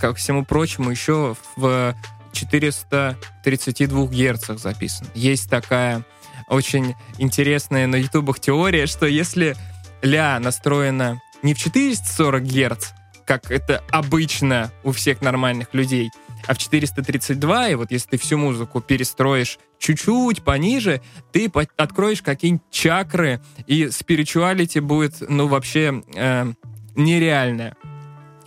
[0.00, 1.94] ко всему прочему, еще в
[2.32, 5.06] 432 герцах записан.
[5.14, 6.04] Есть такая
[6.48, 9.56] очень интересная на ютубах теория, что если
[10.02, 12.88] ля настроена не в 440 герц,
[13.24, 16.10] как это обычно у всех нормальных людей,
[16.46, 21.00] а в 432, и вот если ты всю музыку перестроишь чуть-чуть пониже,
[21.32, 26.52] ты откроешь какие-нибудь чакры, и спиритуалити будет, ну, вообще э,
[26.96, 27.76] нереальное.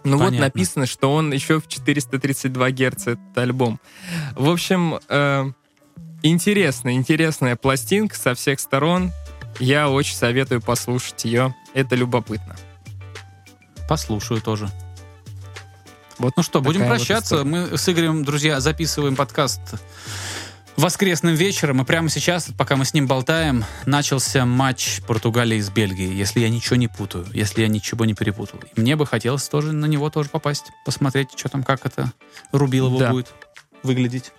[0.03, 0.37] Ну Понятно.
[0.37, 3.79] вот написано, что он еще в 432 Гц, этот альбом.
[4.35, 5.51] В общем, э,
[6.23, 9.11] интересная, интересная пластинка со всех сторон.
[9.59, 11.55] Я очень советую послушать ее.
[11.73, 12.55] Это любопытно.
[13.87, 14.69] Послушаю тоже.
[16.17, 17.37] Вот ну что, будем прощаться.
[17.37, 19.61] Вот Мы с Игорем, друзья, записываем подкаст
[20.75, 26.15] воскресным вечером, и прямо сейчас, пока мы с ним болтаем, начался матч Португалии с Бельгией,
[26.15, 28.59] если я ничего не путаю, если я ничего не перепутал.
[28.75, 32.11] И мне бы хотелось тоже на него тоже попасть, посмотреть, что там, как это
[32.51, 33.11] Рубилово да.
[33.11, 33.27] будет
[33.83, 34.31] выглядеть.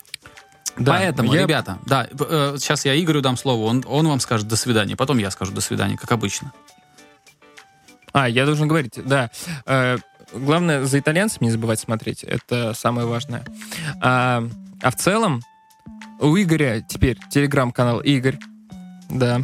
[0.77, 1.43] Да, Поэтому, я...
[1.43, 5.19] ребята, да, э, сейчас я Игорю дам слово, он, он вам скажет до свидания, потом
[5.19, 6.53] я скажу до свидания, как обычно.
[8.13, 9.31] А, я должен говорить, да.
[9.67, 9.99] Э,
[10.33, 13.45] главное, за итальянцами не забывать смотреть, это самое важное.
[14.01, 14.45] А,
[14.81, 15.43] а в целом,
[16.21, 18.39] у Игоря теперь телеграм-канал Игорь,
[19.11, 19.43] да,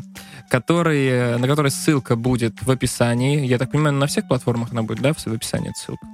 [0.49, 3.47] который, на который ссылка будет в описании.
[3.47, 6.07] Я так понимаю, на всех платформах она будет, да, в описании ссылка?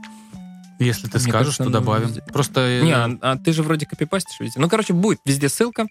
[0.78, 2.08] Если ты Мне скажешь, кажется, то добавим.
[2.08, 2.22] Везде.
[2.32, 2.60] Просто...
[2.60, 4.60] Э, Не, а, а ты же вроде копипастишь везде.
[4.60, 5.86] Ну, короче, будет везде ссылка.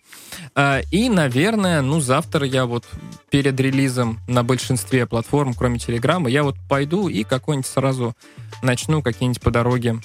[0.53, 2.85] А, и, наверное, ну, завтра я вот
[3.29, 8.15] перед релизом на большинстве платформ, кроме Телеграма, я вот пойду и какой-нибудь сразу
[8.61, 9.99] начну какие-нибудь по дороге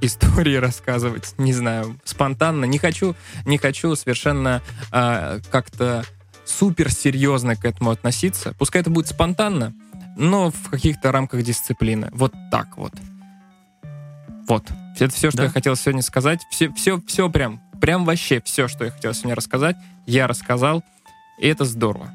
[0.00, 2.64] истории рассказывать, не знаю, спонтанно.
[2.66, 3.14] Не хочу,
[3.46, 6.04] не хочу совершенно а, как-то
[6.44, 8.54] супер серьезно к этому относиться.
[8.58, 9.74] Пускай это будет спонтанно,
[10.16, 12.10] но в каких-то рамках дисциплины.
[12.12, 12.92] Вот так вот.
[14.46, 14.64] Вот.
[14.98, 15.44] Это все, что да?
[15.44, 16.40] я хотел сегодня сказать.
[16.50, 19.76] Все, все, все прям, прям вообще все, что я хотел сегодня рассказать,
[20.06, 20.82] я рассказал.
[21.38, 22.10] И это здорово.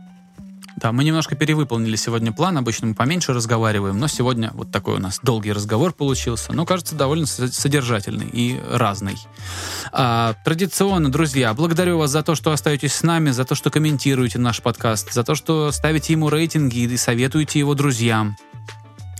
[0.77, 2.57] Да, мы немножко перевыполнили сегодня план.
[2.57, 6.53] Обычно мы поменьше разговариваем, но сегодня вот такой у нас долгий разговор получился.
[6.53, 9.17] Но, кажется, довольно содержательный и разный.
[9.91, 14.39] А, традиционно, друзья, благодарю вас за то, что остаетесь с нами, за то, что комментируете
[14.39, 18.35] наш подкаст, за то, что ставите ему рейтинги и советуете его друзьям.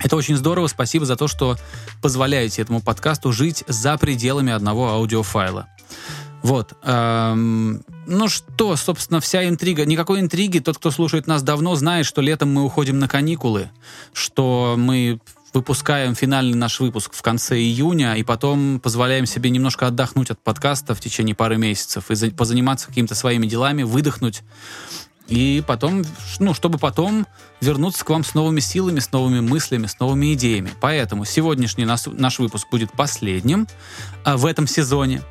[0.04, 0.68] Это очень здорово.
[0.68, 1.58] Спасибо за то, что
[2.02, 5.68] позволяете этому подкасту жить за пределами одного аудиофайла.
[6.42, 6.74] Вот.
[6.84, 9.86] Эм, ну что, собственно, вся интрига.
[9.86, 10.60] Никакой интриги.
[10.60, 13.70] Тот, кто слушает нас давно, знает, что летом мы уходим на каникулы,
[14.14, 15.20] что мы
[15.54, 20.96] выпускаем финальный наш выпуск в конце июня, и потом позволяем себе немножко отдохнуть от подкаста
[20.96, 24.44] в течение пары месяцев и за, позаниматься какими-то своими делами, выдохнуть.
[25.32, 26.04] И потом,
[26.40, 27.26] ну, чтобы потом
[27.62, 30.74] вернуться к вам с новыми силами, с новыми мыслями, с новыми идеями.
[30.82, 33.66] Поэтому сегодняшний наш, наш выпуск будет последним
[34.26, 35.22] а, в этом сезоне.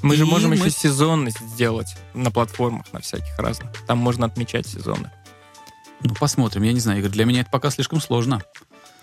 [0.00, 3.72] Мы же И можем мы- еще сезонность сделать на платформах, на всяких разных.
[3.88, 5.10] Там можно отмечать сезоны.
[6.04, 6.62] Ну, посмотрим.
[6.62, 8.40] Я не знаю, Игорь, для меня это пока слишком сложно.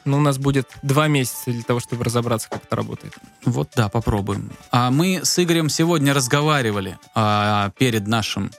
[0.06, 3.18] Но у нас будет два месяца для того, чтобы разобраться, как это работает.
[3.44, 4.52] Вот да, попробуем.
[4.72, 8.52] А мы с Игорем сегодня разговаривали а, перед нашим,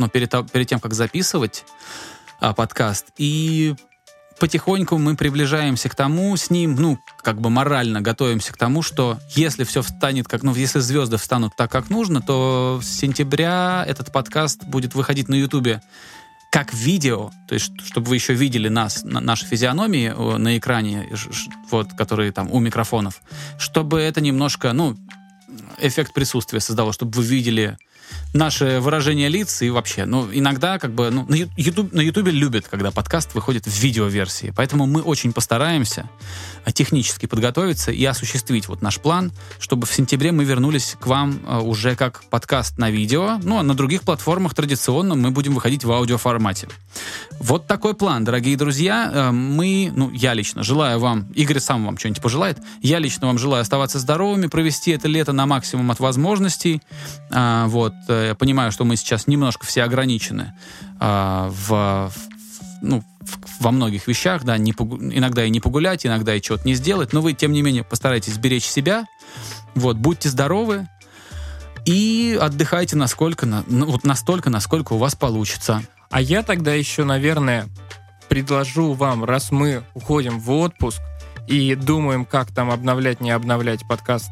[0.00, 1.64] ну, перед, перед тем, как записывать
[2.40, 3.74] а, подкаст, и
[4.40, 9.18] потихоньку мы приближаемся к тому с ним, ну, как бы морально готовимся к тому, что
[9.36, 14.10] если все встанет как, ну, если звезды встанут так, как нужно, то с сентября этот
[14.10, 15.82] подкаст будет выходить на Ютубе
[16.50, 21.08] как видео, то есть, чтобы вы еще видели нас, на- наши физиономии на экране,
[21.70, 23.20] вот, которые там у микрофонов,
[23.58, 24.96] чтобы это немножко, ну,
[25.78, 27.76] эффект присутствия создало, чтобы вы видели
[28.32, 32.68] наше выражение лиц и вообще, ну, иногда как бы, ну, на YouTube, на Ютубе любят,
[32.68, 36.08] когда подкаст выходит в видеоверсии, поэтому мы очень постараемся
[36.64, 41.40] а, технически подготовиться и осуществить вот наш план, чтобы в сентябре мы вернулись к вам
[41.46, 45.84] а, уже как подкаст на видео, ну, а на других платформах традиционно мы будем выходить
[45.84, 46.68] в аудиоформате.
[47.40, 49.10] Вот такой план, дорогие друзья.
[49.12, 53.38] Э, Мы, ну, я лично желаю вам, Игорь сам вам что-нибудь пожелает, я лично вам
[53.38, 56.82] желаю оставаться здоровыми, провести это лето на максимум от возможностей.
[57.30, 60.54] Вот, э, я понимаю, что мы сейчас немножко все ограничены
[60.98, 66.06] а, в, в- ну, в- во многих вещах, да, не погу- иногда и не погулять,
[66.06, 69.06] иногда и чего-то не сделать, но вы, тем не менее, постарайтесь беречь себя,
[69.74, 70.88] вот, будьте здоровы
[71.84, 75.82] и отдыхайте насколько, на- ну, вот настолько, насколько у вас получится.
[76.10, 77.68] А я тогда еще, наверное,
[78.28, 81.00] предложу вам, раз мы уходим в отпуск
[81.46, 84.30] и думаем, как там обновлять, не обновлять подкаст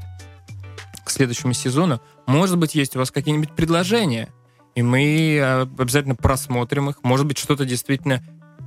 [1.08, 4.28] к следующему сезону, может быть, есть у вас какие-нибудь предложения,
[4.74, 8.22] и мы э, обязательно просмотрим их, может быть, что-то действительно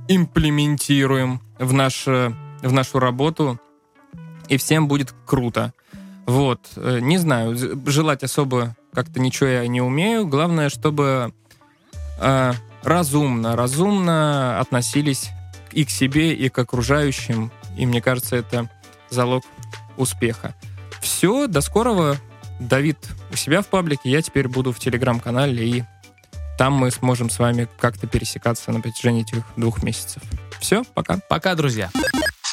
[0.08, 2.32] имплементируем в, наш, э,
[2.62, 3.60] в нашу работу,
[4.48, 5.72] и всем будет круто.
[6.26, 10.26] Вот, э, не знаю, желать особо как-то ничего я не умею.
[10.26, 11.32] Главное, чтобы
[12.20, 15.30] э, разумно, разумно относились
[15.70, 17.50] и к себе, и к окружающим.
[17.76, 18.68] И мне кажется, это
[19.10, 19.44] залог
[19.96, 20.54] успеха.
[21.00, 22.16] Все, до скорого.
[22.68, 22.98] Давид
[23.30, 25.84] у себя в паблике, я теперь буду в телеграм-канале, и
[26.58, 30.22] там мы сможем с вами как-то пересекаться на протяжении этих двух месяцев.
[30.60, 31.18] Все, пока.
[31.28, 31.90] Пока, друзья.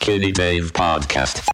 [0.02, 1.50] Skinny Dave Podcast.